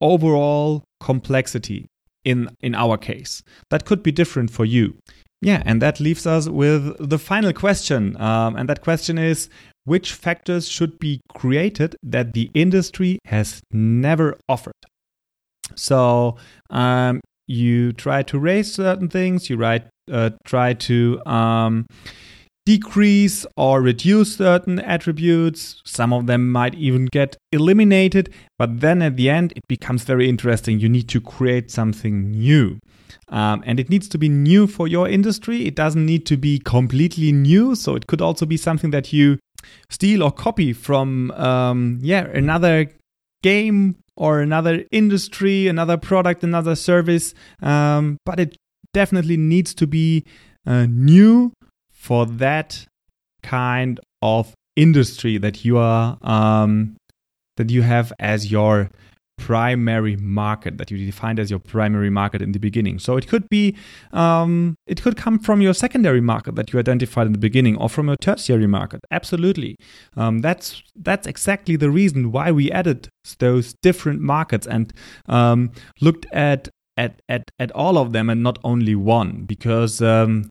overall 0.00 0.82
complexity 1.00 1.86
in 2.24 2.48
in 2.60 2.74
our 2.74 2.96
case. 2.96 3.42
That 3.70 3.84
could 3.84 4.02
be 4.02 4.12
different 4.12 4.50
for 4.50 4.64
you. 4.64 4.96
Yeah, 5.40 5.62
and 5.64 5.80
that 5.82 6.00
leaves 6.00 6.26
us 6.26 6.48
with 6.48 6.96
the 6.98 7.18
final 7.18 7.52
question. 7.52 8.20
Um, 8.20 8.56
and 8.56 8.68
that 8.68 8.80
question 8.80 9.18
is 9.18 9.48
which 9.84 10.12
factors 10.12 10.68
should 10.68 10.98
be 10.98 11.20
created 11.34 11.96
that 12.02 12.32
the 12.32 12.50
industry 12.54 13.18
has 13.26 13.60
never 13.70 14.36
offered? 14.48 14.74
So 15.76 16.36
um, 16.70 17.20
you 17.46 17.92
try 17.92 18.22
to 18.24 18.38
raise 18.38 18.74
certain 18.74 19.08
things, 19.08 19.48
you 19.48 19.56
write, 19.56 19.86
uh, 20.10 20.30
try 20.44 20.74
to 20.74 21.22
um, 21.24 21.86
decrease 22.68 23.46
or 23.56 23.80
reduce 23.80 24.36
certain 24.36 24.78
attributes. 24.80 25.80
Some 25.86 26.12
of 26.12 26.26
them 26.26 26.52
might 26.52 26.74
even 26.74 27.06
get 27.06 27.34
eliminated, 27.50 28.28
but 28.58 28.80
then 28.80 29.00
at 29.00 29.16
the 29.16 29.30
end, 29.30 29.54
it 29.56 29.66
becomes 29.68 30.04
very 30.04 30.28
interesting. 30.28 30.78
You 30.78 30.90
need 30.90 31.08
to 31.08 31.18
create 31.18 31.70
something 31.70 32.30
new. 32.30 32.78
Um, 33.30 33.62
and 33.64 33.80
it 33.80 33.88
needs 33.88 34.06
to 34.08 34.18
be 34.18 34.28
new 34.28 34.66
for 34.66 34.86
your 34.86 35.08
industry. 35.08 35.64
It 35.64 35.76
doesn't 35.76 36.04
need 36.04 36.26
to 36.26 36.36
be 36.36 36.58
completely 36.58 37.32
new. 37.32 37.74
So 37.74 37.94
it 37.94 38.06
could 38.06 38.20
also 38.20 38.44
be 38.44 38.58
something 38.58 38.90
that 38.90 39.14
you 39.14 39.38
steal 39.88 40.22
or 40.22 40.30
copy 40.30 40.74
from, 40.74 41.30
um, 41.30 42.00
yeah, 42.02 42.26
another 42.26 42.90
game 43.42 43.96
or 44.14 44.40
another 44.40 44.84
industry, 44.92 45.68
another 45.68 45.96
product, 45.96 46.44
another 46.44 46.76
service. 46.76 47.32
Um, 47.62 48.18
but 48.26 48.38
it 48.38 48.58
definitely 48.92 49.38
needs 49.38 49.72
to 49.72 49.86
be 49.86 50.26
uh, 50.66 50.84
new 50.84 51.52
for 52.08 52.24
that 52.24 52.86
kind 53.42 54.00
of 54.22 54.54
industry 54.76 55.36
that 55.36 55.62
you 55.62 55.76
are 55.76 56.16
um, 56.22 56.96
that 57.58 57.68
you 57.68 57.82
have 57.82 58.14
as 58.18 58.50
your 58.50 58.90
primary 59.36 60.16
market 60.16 60.78
that 60.78 60.90
you 60.90 60.96
defined 61.04 61.38
as 61.38 61.50
your 61.50 61.58
primary 61.58 62.08
market 62.08 62.40
in 62.40 62.52
the 62.52 62.58
beginning. 62.58 62.98
So 62.98 63.18
it 63.18 63.28
could 63.28 63.46
be, 63.50 63.76
um, 64.12 64.74
it 64.86 65.02
could 65.02 65.16
come 65.18 65.38
from 65.38 65.60
your 65.60 65.74
secondary 65.74 66.22
market 66.22 66.56
that 66.56 66.72
you 66.72 66.78
identified 66.78 67.26
in 67.26 67.32
the 67.34 67.38
beginning, 67.38 67.76
or 67.76 67.90
from 67.90 68.06
your 68.06 68.16
tertiary 68.16 68.66
market. 68.66 69.00
Absolutely, 69.10 69.76
um, 70.16 70.38
that's 70.38 70.82
that's 70.96 71.26
exactly 71.26 71.76
the 71.76 71.90
reason 71.90 72.32
why 72.32 72.50
we 72.50 72.72
added 72.72 73.10
those 73.38 73.74
different 73.82 74.22
markets 74.22 74.66
and 74.66 74.94
um, 75.26 75.72
looked 76.00 76.24
at 76.32 76.70
at, 76.96 77.22
at, 77.28 77.44
at 77.58 77.70
all 77.72 77.96
of 77.96 78.12
them 78.12 78.28
and 78.28 78.42
not 78.42 78.58
only 78.64 78.94
one 78.94 79.44
because 79.44 80.02
um, 80.02 80.50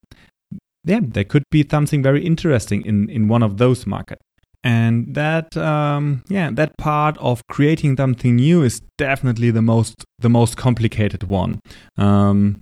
yeah, 0.87 0.99
there 1.01 1.23
could 1.23 1.43
be 1.51 1.65
something 1.69 2.01
very 2.01 2.25
interesting 2.25 2.85
in, 2.85 3.09
in 3.09 3.27
one 3.27 3.43
of 3.43 3.57
those 3.57 3.85
markets. 3.85 4.21
And 4.63 5.13
that, 5.15 5.55
um, 5.55 6.23
yeah, 6.29 6.49
that 6.51 6.77
part 6.77 7.17
of 7.19 7.41
creating 7.47 7.97
something 7.97 8.37
new 8.37 8.63
is 8.63 8.81
definitely 8.97 9.51
the 9.51 9.61
most 9.61 10.03
the 10.19 10.29
most 10.29 10.57
complicated 10.57 11.29
one. 11.29 11.59
Um, 11.95 12.59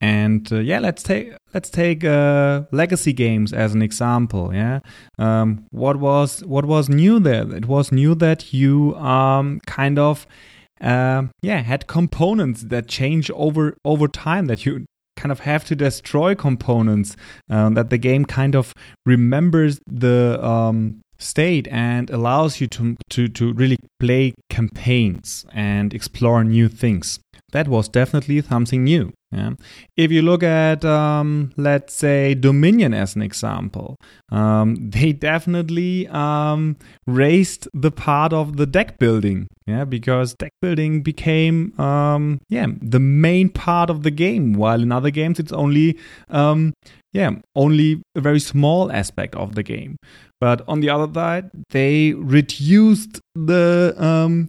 and 0.00 0.52
uh, 0.52 0.58
yeah, 0.58 0.78
let's 0.78 1.02
take 1.02 1.32
let's 1.54 1.70
take 1.70 2.04
uh, 2.04 2.62
legacy 2.70 3.12
games 3.12 3.52
as 3.52 3.74
an 3.74 3.82
example. 3.82 4.54
Yeah, 4.54 4.80
um, 5.18 5.64
what 5.70 5.96
was 5.96 6.44
what 6.44 6.66
was 6.66 6.88
new 6.88 7.18
there? 7.18 7.50
It 7.54 7.66
was 7.66 7.90
new 7.90 8.14
that 8.16 8.52
you 8.52 8.94
um, 8.96 9.60
kind 9.66 9.98
of 9.98 10.26
uh, 10.80 11.24
yeah 11.42 11.62
had 11.62 11.86
components 11.86 12.64
that 12.64 12.88
change 12.88 13.30
over 13.32 13.76
over 13.84 14.06
time 14.06 14.46
that 14.46 14.64
you 14.64 14.84
kind 15.18 15.32
of 15.32 15.40
have 15.40 15.64
to 15.64 15.74
destroy 15.74 16.34
components 16.34 17.16
um, 17.50 17.74
that 17.74 17.90
the 17.90 17.98
game 17.98 18.24
kind 18.24 18.54
of 18.54 18.72
remembers 19.04 19.80
the 19.86 20.38
um, 20.42 21.00
state 21.18 21.66
and 21.68 22.08
allows 22.10 22.60
you 22.60 22.66
to, 22.68 22.96
to, 23.10 23.28
to 23.28 23.52
really 23.54 23.78
play 23.98 24.32
campaigns 24.48 25.44
and 25.52 25.92
explore 25.92 26.44
new 26.44 26.68
things. 26.68 27.18
That 27.52 27.66
was 27.68 27.88
definitely 27.88 28.40
something 28.42 28.84
new. 28.84 29.12
Yeah. 29.30 29.50
If 29.94 30.10
you 30.10 30.22
look 30.22 30.42
at, 30.42 30.86
um, 30.86 31.52
let's 31.58 31.92
say, 31.92 32.34
Dominion 32.34 32.94
as 32.94 33.14
an 33.14 33.20
example, 33.20 33.96
um, 34.32 34.90
they 34.90 35.12
definitely 35.12 36.08
um, 36.08 36.76
raised 37.06 37.68
the 37.74 37.90
part 37.90 38.32
of 38.32 38.56
the 38.56 38.64
deck 38.64 38.98
building. 38.98 39.46
Yeah, 39.66 39.84
because 39.84 40.32
deck 40.32 40.52
building 40.62 41.02
became, 41.02 41.78
um, 41.78 42.40
yeah, 42.48 42.68
the 42.80 43.00
main 43.00 43.50
part 43.50 43.90
of 43.90 44.02
the 44.02 44.10
game. 44.10 44.54
While 44.54 44.80
in 44.80 44.90
other 44.90 45.10
games, 45.10 45.38
it's 45.38 45.52
only, 45.52 45.98
um, 46.30 46.72
yeah, 47.12 47.32
only 47.54 48.00
a 48.16 48.22
very 48.22 48.40
small 48.40 48.90
aspect 48.90 49.34
of 49.34 49.54
the 49.54 49.62
game. 49.62 49.96
But 50.40 50.62
on 50.66 50.80
the 50.80 50.88
other 50.88 51.12
side, 51.12 51.50
they 51.68 52.14
reduced 52.14 53.20
the 53.34 53.94
um, 53.98 54.48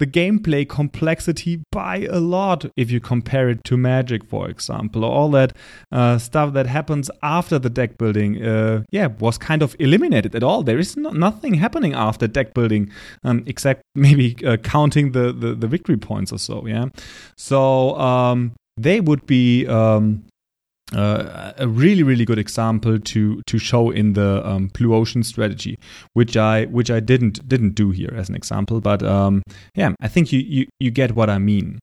the 0.00 0.06
gameplay 0.06 0.66
complexity 0.68 1.62
by 1.70 2.08
a 2.10 2.18
lot 2.18 2.64
if 2.74 2.90
you 2.90 3.00
compare 3.00 3.50
it 3.50 3.62
to 3.64 3.76
Magic, 3.76 4.24
for 4.24 4.48
example. 4.48 5.04
All 5.04 5.30
that 5.32 5.52
uh, 5.92 6.16
stuff 6.18 6.54
that 6.54 6.66
happens 6.66 7.10
after 7.22 7.58
the 7.58 7.68
deck 7.70 7.98
building, 7.98 8.42
uh, 8.42 8.82
yeah, 8.90 9.08
was 9.18 9.36
kind 9.38 9.62
of 9.62 9.76
eliminated 9.78 10.34
at 10.34 10.42
all. 10.42 10.62
There 10.62 10.78
is 10.78 10.96
no, 10.96 11.10
nothing 11.10 11.54
happening 11.54 11.92
after 11.92 12.26
deck 12.26 12.54
building, 12.54 12.90
um, 13.24 13.44
except 13.46 13.82
maybe 13.94 14.36
uh, 14.44 14.56
counting 14.56 15.12
the, 15.12 15.32
the, 15.32 15.54
the 15.54 15.68
victory 15.68 15.98
points 15.98 16.32
or 16.32 16.38
so. 16.38 16.66
Yeah, 16.66 16.86
so 17.36 17.96
um, 18.00 18.52
they 18.76 19.00
would 19.00 19.26
be. 19.26 19.66
Um, 19.66 20.24
uh, 20.94 21.52
a 21.56 21.68
really 21.68 22.02
really 22.02 22.24
good 22.24 22.38
example 22.38 22.98
to 22.98 23.42
to 23.46 23.58
show 23.58 23.90
in 23.90 24.14
the 24.14 24.46
um, 24.46 24.68
blue 24.68 24.94
ocean 24.94 25.22
strategy 25.22 25.76
which 26.14 26.36
i 26.36 26.64
which 26.66 26.90
i 26.90 27.00
didn't 27.00 27.46
didn't 27.48 27.74
do 27.74 27.90
here 27.90 28.12
as 28.16 28.28
an 28.28 28.34
example 28.34 28.80
but 28.80 29.02
um, 29.02 29.42
yeah 29.74 29.92
i 30.00 30.08
think 30.08 30.32
you, 30.32 30.40
you 30.40 30.66
you 30.78 30.90
get 30.90 31.14
what 31.14 31.30
i 31.30 31.38
mean. 31.38 31.78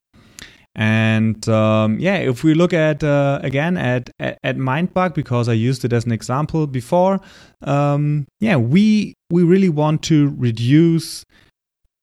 And 0.80 1.49
um, 1.49 1.97
yeah 1.99 2.18
if 2.18 2.43
we 2.43 2.53
look 2.53 2.72
at 2.72 3.03
uh, 3.03 3.39
again 3.41 3.78
at, 3.78 4.12
at, 4.20 4.38
at 4.43 4.58
mindbug 4.58 5.16
because 5.16 5.49
i 5.49 5.53
used 5.53 5.84
it 5.84 5.91
as 5.91 6.05
an 6.05 6.12
example 6.12 6.68
before 6.68 7.20
um, 7.64 8.28
yeah 8.39 8.58
we 8.58 9.16
we 9.32 9.41
really 9.41 9.70
want 9.70 10.03
to 10.03 10.36
reduce 10.38 11.26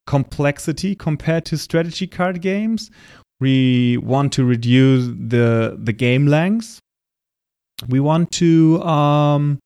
complexity 0.06 0.94
compared 0.94 1.44
to 1.46 1.58
strategy 1.58 2.06
card 2.06 2.40
games. 2.40 2.90
We 3.40 3.98
want 3.98 4.32
to 4.34 4.44
reduce 4.44 5.06
the 5.06 5.78
the 5.82 5.92
game 5.92 6.26
length 6.26 6.80
we 7.88 8.00
want 8.00 8.30
to, 8.32 8.82
um, 8.82 9.58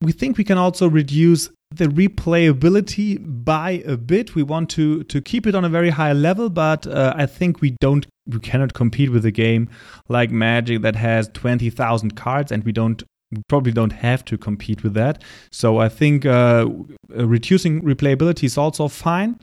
we 0.00 0.12
think 0.12 0.38
we 0.38 0.44
can 0.44 0.58
also 0.58 0.88
reduce 0.88 1.50
the 1.70 1.86
replayability 1.86 3.18
by 3.44 3.82
a 3.86 3.96
bit. 3.96 4.34
We 4.34 4.42
want 4.42 4.70
to 4.70 5.02
to 5.04 5.20
keep 5.20 5.46
it 5.46 5.54
on 5.54 5.64
a 5.64 5.68
very 5.68 5.90
high 5.90 6.12
level, 6.12 6.48
but 6.48 6.86
uh, 6.86 7.12
I 7.16 7.26
think 7.26 7.60
we 7.60 7.70
don't 7.80 8.06
we 8.26 8.38
cannot 8.38 8.74
compete 8.74 9.10
with 9.10 9.24
a 9.24 9.30
game 9.30 9.68
like 10.08 10.30
Magic 10.30 10.82
that 10.82 10.96
has 10.96 11.28
twenty 11.28 11.70
thousand 11.70 12.16
cards, 12.16 12.52
and 12.52 12.64
we 12.64 12.72
don't 12.72 13.02
we 13.32 13.42
probably 13.48 13.72
don't 13.72 13.92
have 13.92 14.24
to 14.26 14.38
compete 14.38 14.84
with 14.84 14.94
that. 14.94 15.22
So 15.50 15.78
I 15.78 15.88
think 15.88 16.24
uh, 16.24 16.68
reducing 17.08 17.82
replayability 17.82 18.44
is 18.44 18.56
also 18.56 18.88
fine. 18.88 19.38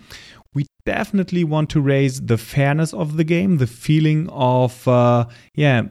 We 0.53 0.65
definitely 0.85 1.43
want 1.43 1.69
to 1.71 1.81
raise 1.81 2.21
the 2.21 2.37
fairness 2.37 2.93
of 2.93 3.17
the 3.17 3.23
game, 3.23 3.57
the 3.57 3.67
feeling 3.67 4.29
of 4.29 4.87
uh, 4.87 5.25
yeah 5.55 5.83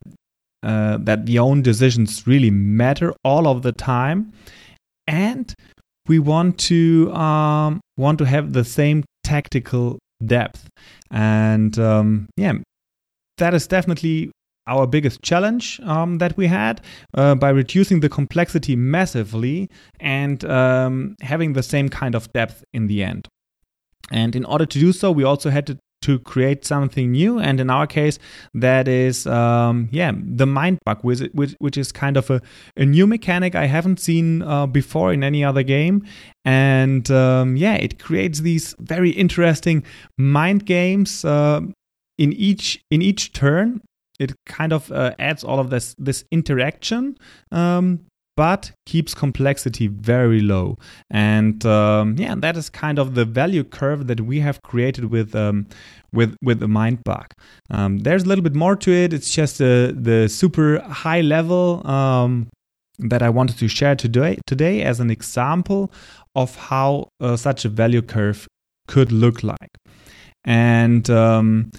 uh, 0.63 0.99
that 1.01 1.27
the 1.27 1.39
own 1.39 1.63
decisions 1.63 2.27
really 2.27 2.51
matter 2.51 3.15
all 3.25 3.47
of 3.47 3.63
the 3.63 3.73
time, 3.73 4.33
and 5.07 5.55
we 6.09 6.19
want 6.19 6.59
to 6.59 7.13
um, 7.13 7.81
want 7.97 8.19
to 8.19 8.25
have 8.25 8.53
the 8.53 8.65
same 8.65 9.05
tactical 9.25 9.99
depth. 10.25 10.69
And 11.11 11.79
um, 11.79 12.29
yeah, 12.37 12.55
that 13.39 13.55
is 13.55 13.67
definitely 13.67 14.31
our 14.67 14.87
biggest 14.87 15.23
challenge 15.23 15.81
um, 15.81 16.19
that 16.19 16.37
we 16.37 16.47
had 16.47 16.81
uh, 17.15 17.35
by 17.35 17.51
reducing 17.51 18.01
the 18.01 18.09
complexity 18.09 18.77
massively 18.77 19.69
and 19.99 20.45
um, 20.45 21.17
having 21.21 21.55
the 21.55 21.63
same 21.63 21.89
kind 21.89 22.15
of 22.15 22.33
depth 22.33 22.65
in 22.73 22.87
the 22.87 23.03
end. 23.03 23.27
And 24.11 24.37
in 24.37 24.45
order 24.45 24.67
to 24.67 24.79
do 24.79 24.93
so, 24.93 25.11
we 25.11 25.25
also 25.25 25.51
had 25.51 25.67
to 25.67 25.79
to 26.03 26.19
create 26.19 26.65
something 26.65 27.13
new. 27.13 27.39
And 27.39 27.61
in 27.61 27.71
our 27.71 27.87
case, 27.87 28.19
that 28.55 28.89
is, 28.89 29.27
um, 29.27 29.89
yeah, 29.91 30.13
the 30.15 30.47
mind 30.47 30.79
bug, 30.85 30.99
which, 31.03 31.21
which, 31.33 31.55
which 31.59 31.77
is 31.77 31.93
kind 31.93 32.17
of 32.17 32.31
a, 32.31 32.41
a 32.77 32.85
new 32.85 33.07
mechanic 33.07 33.55
I 33.55 33.67
haven't 33.67 34.01
seen 34.01 34.43
uh, 34.43 34.67
before 34.67 35.13
in 35.13 35.25
any 35.25 35.45
other 35.45 35.63
game. 35.63 36.05
And 36.45 37.11
um, 37.11 37.57
yeah, 37.57 37.75
it 37.75 37.99
creates 37.99 38.41
these 38.41 38.75
very 38.79 39.11
interesting 39.11 39.85
mind 40.19 40.67
games 40.67 41.25
uh, 41.25 41.61
in 42.19 42.33
each 42.33 42.83
in 42.91 43.03
each 43.03 43.33
turn. 43.33 43.81
It 44.19 44.35
kind 44.47 44.73
of 44.73 44.91
uh, 44.93 45.15
adds 45.19 45.43
all 45.43 45.59
of 45.59 45.71
this 45.71 45.95
this 45.99 46.25
interaction 46.31 47.17
um, 47.51 48.07
but 48.37 48.72
keeps 48.87 49.14
complexity 49.14 49.87
very 49.89 50.41
low. 50.41 50.78
And 51.11 51.64
um, 51.66 52.16
yeah, 52.18 52.35
that 52.37 52.57
is 52.57 52.70
kind 52.70 52.99
of 52.99 53.14
the 53.14 53.24
value 53.24 53.64
curve 53.64 54.07
that 54.07 54.20
we 54.20 54.41
have 54.41 54.62
created 54.62 55.07
with 55.07 55.35
um, 55.35 55.66
with 56.12 56.37
with 56.43 56.61
the 56.61 56.68
mind 56.68 57.05
bug. 57.05 57.26
Um, 57.70 57.99
there's 57.99 58.24
a 58.24 58.26
little 58.26 58.45
bit 58.45 58.55
more 58.55 58.76
to 58.76 58.91
it. 58.91 59.12
It's 59.12 59.35
just 59.35 59.61
uh, 59.61 59.93
the 59.95 60.28
super 60.28 60.80
high 60.80 61.20
level 61.20 61.87
um, 61.87 62.49
that 62.99 63.22
I 63.22 63.28
wanted 63.30 63.59
to 63.59 63.68
share 63.68 63.97
today 63.97 64.39
today 64.47 64.83
as 64.83 65.01
an 65.01 65.11
example 65.11 65.93
of 66.35 66.57
how 66.57 67.09
uh, 67.20 67.37
such 67.37 67.64
a 67.64 67.68
value 67.68 68.03
curve 68.03 68.47
could 68.89 69.12
look 69.12 69.43
like. 69.43 69.70
And 70.45 71.09
um, 71.09 71.70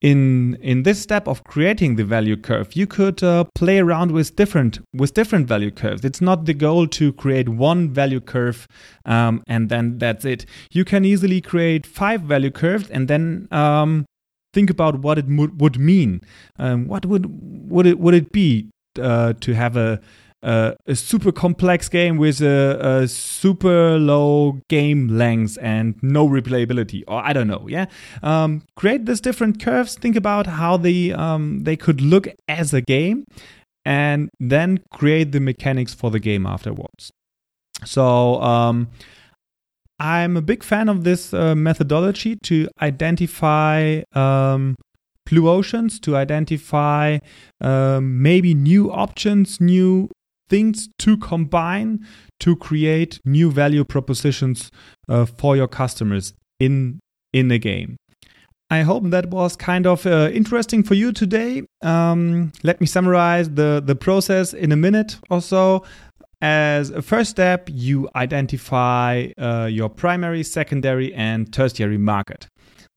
in 0.00 0.56
in 0.60 0.84
this 0.84 1.00
step 1.00 1.26
of 1.26 1.42
creating 1.44 1.96
the 1.96 2.04
value 2.04 2.36
curve 2.36 2.76
you 2.76 2.86
could 2.86 3.22
uh, 3.22 3.44
play 3.54 3.78
around 3.78 4.12
with 4.12 4.36
different 4.36 4.78
with 4.94 5.12
different 5.14 5.48
value 5.48 5.70
curves. 5.70 6.04
It's 6.04 6.20
not 6.20 6.44
the 6.44 6.54
goal 6.54 6.86
to 6.86 7.12
create 7.12 7.48
one 7.48 7.90
value 7.90 8.20
curve 8.20 8.68
um, 9.04 9.42
and 9.46 9.68
then 9.68 9.98
that's 9.98 10.24
it. 10.24 10.46
You 10.70 10.84
can 10.84 11.04
easily 11.04 11.40
create 11.40 11.84
five 11.84 12.22
value 12.22 12.50
curves 12.52 12.88
and 12.90 13.08
then 13.08 13.48
um, 13.50 14.06
think 14.54 14.70
about 14.70 15.00
what 15.00 15.18
it 15.18 15.26
would 15.26 15.78
mean. 15.78 16.20
Um, 16.58 16.86
what 16.86 17.04
would 17.04 17.26
would 17.70 17.86
it 17.86 17.98
would 17.98 18.14
it 18.14 18.30
be 18.30 18.70
uh, 19.00 19.32
to 19.40 19.54
have 19.54 19.76
a 19.76 20.00
uh, 20.42 20.72
a 20.86 20.94
super 20.94 21.32
complex 21.32 21.88
game 21.88 22.16
with 22.16 22.40
a, 22.40 23.02
a, 23.02 23.08
super 23.08 23.98
low 23.98 24.60
game 24.68 25.08
length 25.08 25.58
and 25.60 25.96
no 26.02 26.28
replayability, 26.28 27.02
or 27.08 27.24
I 27.24 27.32
don't 27.32 27.48
know. 27.48 27.66
Yeah, 27.68 27.86
um, 28.22 28.62
create 28.76 29.06
these 29.06 29.20
different 29.20 29.60
curves. 29.60 29.96
Think 29.96 30.16
about 30.16 30.46
how 30.46 30.76
they 30.76 31.12
um, 31.12 31.64
they 31.64 31.76
could 31.76 32.00
look 32.00 32.28
as 32.46 32.72
a 32.72 32.80
game, 32.80 33.24
and 33.84 34.30
then 34.38 34.80
create 34.92 35.32
the 35.32 35.40
mechanics 35.40 35.94
for 35.94 36.10
the 36.10 36.20
game 36.20 36.46
afterwards. 36.46 37.10
So. 37.84 38.40
Um, 38.42 38.88
I'm 40.00 40.36
a 40.36 40.42
big 40.42 40.62
fan 40.62 40.88
of 40.88 41.02
this 41.02 41.34
uh, 41.34 41.56
methodology 41.56 42.36
to 42.44 42.68
identify 42.80 44.02
um, 44.12 44.76
blue 45.28 45.48
oceans, 45.48 45.98
to 46.00 46.16
identify 46.16 47.18
um, 47.60 48.22
maybe 48.22 48.54
new 48.54 48.92
options, 48.92 49.60
new 49.60 50.08
things 50.48 50.88
to 50.98 51.16
combine 51.16 52.04
to 52.40 52.56
create 52.56 53.20
new 53.24 53.50
value 53.50 53.84
propositions 53.84 54.70
uh, 55.08 55.26
for 55.26 55.56
your 55.56 55.68
customers 55.68 56.34
in 56.60 57.00
in 57.32 57.48
the 57.48 57.58
game. 57.58 57.96
I 58.70 58.82
hope 58.82 59.04
that 59.10 59.30
was 59.30 59.56
kind 59.56 59.86
of 59.86 60.04
uh, 60.06 60.30
interesting 60.32 60.82
for 60.82 60.94
you 60.94 61.12
today. 61.12 61.62
Um, 61.82 62.52
let 62.62 62.80
me 62.80 62.86
summarize 62.86 63.48
the, 63.50 63.82
the 63.84 63.94
process 63.94 64.52
in 64.52 64.72
a 64.72 64.76
minute 64.76 65.16
or 65.30 65.40
so. 65.40 65.84
As 66.42 66.90
a 66.90 67.00
first 67.00 67.30
step, 67.30 67.68
you 67.72 68.08
identify 68.14 69.28
uh, 69.38 69.68
your 69.70 69.88
primary, 69.88 70.42
secondary, 70.42 71.14
and 71.14 71.52
tertiary 71.52 71.98
market. 71.98 72.46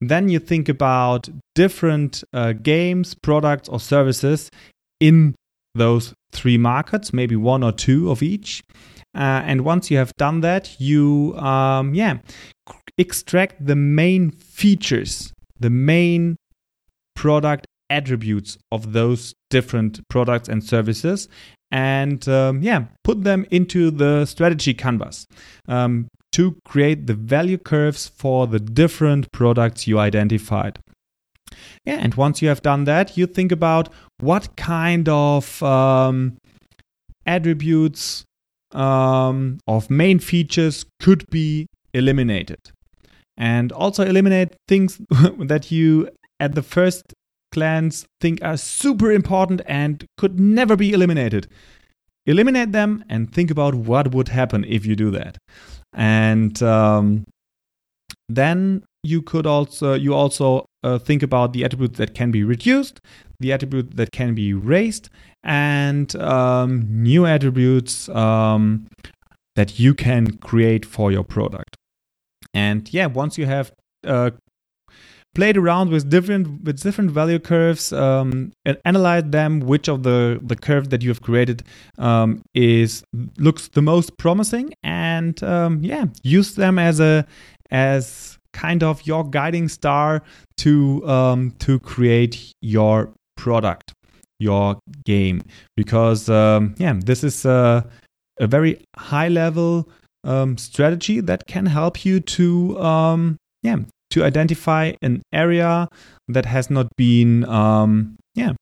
Then 0.00 0.28
you 0.28 0.38
think 0.38 0.68
about 0.68 1.28
different 1.54 2.22
uh, 2.32 2.52
games, 2.52 3.14
products, 3.14 3.68
or 3.68 3.80
services 3.80 4.50
in 5.00 5.34
those 5.74 6.12
three 6.32 6.58
markets, 6.58 7.12
maybe 7.12 7.36
one 7.36 7.62
or 7.62 7.72
two 7.72 8.10
of 8.10 8.22
each. 8.22 8.62
Uh, 9.14 9.42
and 9.44 9.62
once 9.62 9.90
you 9.90 9.98
have 9.98 10.12
done 10.16 10.40
that, 10.40 10.80
you 10.80 11.34
um, 11.36 11.94
yeah 11.94 12.18
extract 12.98 13.64
the 13.64 13.76
main 13.76 14.30
features, 14.30 15.32
the 15.58 15.70
main 15.70 16.36
product 17.14 17.66
attributes 17.90 18.56
of 18.70 18.92
those 18.92 19.34
different 19.50 20.00
products 20.08 20.48
and 20.48 20.64
services, 20.64 21.28
and 21.70 22.28
um, 22.28 22.62
yeah, 22.62 22.84
put 23.04 23.24
them 23.24 23.46
into 23.50 23.90
the 23.90 24.24
strategy 24.26 24.74
canvas 24.74 25.26
um, 25.68 26.08
to 26.32 26.56
create 26.64 27.06
the 27.06 27.14
value 27.14 27.58
curves 27.58 28.08
for 28.08 28.46
the 28.46 28.60
different 28.60 29.30
products 29.32 29.86
you 29.86 29.98
identified. 29.98 30.78
Yeah, 31.84 31.98
and 32.00 32.14
once 32.14 32.40
you 32.40 32.48
have 32.48 32.62
done 32.62 32.84
that, 32.84 33.16
you 33.16 33.26
think 33.26 33.50
about 33.50 33.88
what 34.20 34.56
kind 34.56 35.08
of 35.08 35.62
um, 35.62 36.36
attributes 37.26 38.24
um, 38.72 39.58
of 39.66 39.90
main 39.90 40.18
features 40.18 40.86
could 41.00 41.28
be 41.30 41.66
eliminated. 41.92 42.58
And 43.36 43.72
also 43.72 44.04
eliminate 44.04 44.54
things 44.68 45.00
that 45.38 45.70
you 45.70 46.08
at 46.38 46.54
the 46.54 46.62
first 46.62 47.14
glance 47.52 48.04
think 48.20 48.42
are 48.42 48.56
super 48.56 49.12
important 49.12 49.60
and 49.66 50.04
could 50.16 50.38
never 50.40 50.76
be 50.76 50.92
eliminated. 50.92 51.48
Eliminate 52.26 52.72
them 52.72 53.04
and 53.08 53.32
think 53.32 53.50
about 53.50 53.74
what 53.74 54.14
would 54.14 54.28
happen 54.28 54.64
if 54.64 54.86
you 54.86 54.94
do 54.94 55.10
that. 55.10 55.38
And 55.92 56.62
um, 56.62 57.24
then 58.28 58.84
you 59.02 59.22
could 59.22 59.46
also 59.46 59.94
you 59.94 60.14
also 60.14 60.66
uh, 60.82 60.98
think 60.98 61.22
about 61.22 61.52
the 61.52 61.64
attributes 61.64 61.98
that 61.98 62.14
can 62.14 62.30
be 62.30 62.44
reduced, 62.44 63.00
the 63.40 63.52
attribute 63.52 63.96
that 63.96 64.12
can 64.12 64.34
be 64.34 64.52
raised, 64.54 65.08
and 65.42 66.14
um, 66.16 66.86
new 66.88 67.26
attributes 67.26 68.08
um, 68.10 68.86
that 69.56 69.78
you 69.78 69.94
can 69.94 70.36
create 70.38 70.84
for 70.84 71.10
your 71.12 71.24
product. 71.24 71.76
And 72.54 72.92
yeah, 72.92 73.06
once 73.06 73.38
you 73.38 73.46
have 73.46 73.72
uh, 74.06 74.30
played 75.34 75.56
around 75.56 75.90
with 75.90 76.08
different 76.08 76.62
with 76.62 76.82
different 76.82 77.10
value 77.10 77.38
curves 77.38 77.92
um, 77.92 78.52
and 78.64 78.78
analyze 78.84 79.24
them 79.26 79.60
which 79.60 79.88
of 79.88 80.02
the 80.02 80.38
the 80.42 80.56
curve 80.56 80.90
that 80.90 81.02
you 81.02 81.08
have 81.08 81.22
created 81.22 81.62
um, 81.98 82.42
is 82.54 83.02
looks 83.38 83.68
the 83.68 83.82
most 83.82 84.16
promising 84.18 84.74
and 84.82 85.42
um, 85.42 85.82
yeah 85.82 86.04
use 86.22 86.54
them 86.54 86.78
as 86.78 87.00
a 87.00 87.26
as 87.70 88.38
kind 88.52 88.82
of 88.82 89.06
your 89.06 89.28
guiding 89.28 89.68
star 89.68 90.22
to 90.58 91.06
um, 91.08 91.52
to 91.60 91.78
create 91.80 92.52
your 92.60 93.12
product, 93.36 93.92
your 94.38 94.78
game, 95.04 95.42
because 95.76 96.28
um, 96.28 96.74
yeah, 96.78 96.94
this 96.96 97.24
is 97.24 97.44
a, 97.44 97.88
a 98.38 98.46
very 98.46 98.82
high 98.96 99.28
level 99.28 99.88
um, 100.24 100.56
strategy 100.56 101.20
that 101.20 101.46
can 101.46 101.66
help 101.66 102.04
you 102.04 102.20
to 102.20 102.78
um, 102.80 103.36
yeah 103.62 103.76
to 104.10 104.24
identify 104.24 104.92
an 105.00 105.22
area 105.32 105.88
that 106.28 106.44
has 106.44 106.70
not 106.70 106.88
been 106.96 107.44
um, 107.46 108.16
yeah 108.34 108.52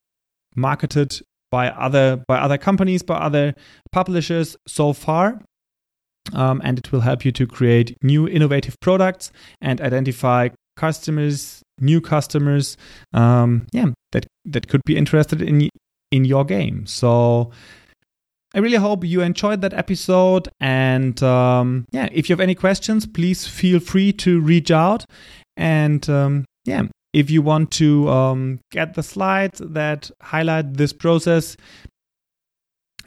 marketed 0.56 1.20
by 1.50 1.68
other 1.70 2.22
by 2.28 2.38
other 2.38 2.58
companies 2.58 3.02
by 3.02 3.16
other 3.16 3.54
publishers 3.92 4.56
so 4.66 4.92
far 4.92 5.42
um, 6.32 6.60
and 6.64 6.78
it 6.78 6.92
will 6.92 7.00
help 7.00 7.24
you 7.24 7.32
to 7.32 7.46
create 7.46 7.96
new 8.02 8.28
innovative 8.28 8.74
products 8.80 9.32
and 9.60 9.80
identify 9.80 10.48
customers, 10.76 11.62
new 11.80 12.00
customers, 12.00 12.76
um, 13.12 13.66
yeah, 13.72 13.86
that 14.12 14.26
that 14.44 14.68
could 14.68 14.82
be 14.84 14.96
interested 14.96 15.42
in 15.42 15.68
in 16.10 16.24
your 16.24 16.44
game. 16.44 16.86
So. 16.86 17.50
I 18.52 18.58
really 18.58 18.78
hope 18.78 19.04
you 19.04 19.20
enjoyed 19.20 19.60
that 19.60 19.74
episode. 19.74 20.48
And 20.58 21.22
um, 21.22 21.84
yeah, 21.92 22.08
if 22.10 22.28
you 22.28 22.32
have 22.32 22.40
any 22.40 22.56
questions, 22.56 23.06
please 23.06 23.46
feel 23.46 23.78
free 23.78 24.12
to 24.14 24.40
reach 24.40 24.72
out. 24.72 25.04
And 25.56 26.10
um, 26.10 26.44
yeah, 26.64 26.82
if 27.12 27.30
you 27.30 27.42
want 27.42 27.70
to 27.72 28.08
um, 28.08 28.60
get 28.72 28.94
the 28.94 29.02
slides 29.02 29.60
that 29.64 30.10
highlight 30.20 30.74
this 30.74 30.92
process, 30.92 31.56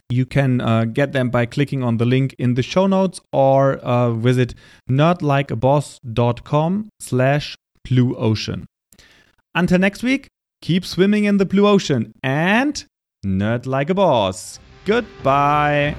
you 0.09 0.25
can 0.25 0.61
uh, 0.61 0.85
get 0.85 1.11
them 1.11 1.29
by 1.29 1.45
clicking 1.45 1.83
on 1.83 1.97
the 1.97 2.05
link 2.05 2.35
in 2.37 2.53
the 2.53 2.63
show 2.63 2.87
notes 2.87 3.19
or 3.31 3.77
uh, 3.77 4.11
visit 4.11 4.53
nerdlikeaboss.com 4.89 6.89
slash 6.99 7.55
blue 7.87 8.15
ocean. 8.15 8.65
Until 9.55 9.79
next 9.79 10.03
week, 10.03 10.27
keep 10.61 10.85
swimming 10.85 11.25
in 11.25 11.37
the 11.37 11.45
blue 11.45 11.67
ocean 11.67 12.13
and 12.23 12.85
nerd 13.25 13.65
like 13.65 13.89
a 13.89 13.93
boss. 13.93 14.59
Goodbye. 14.85 15.95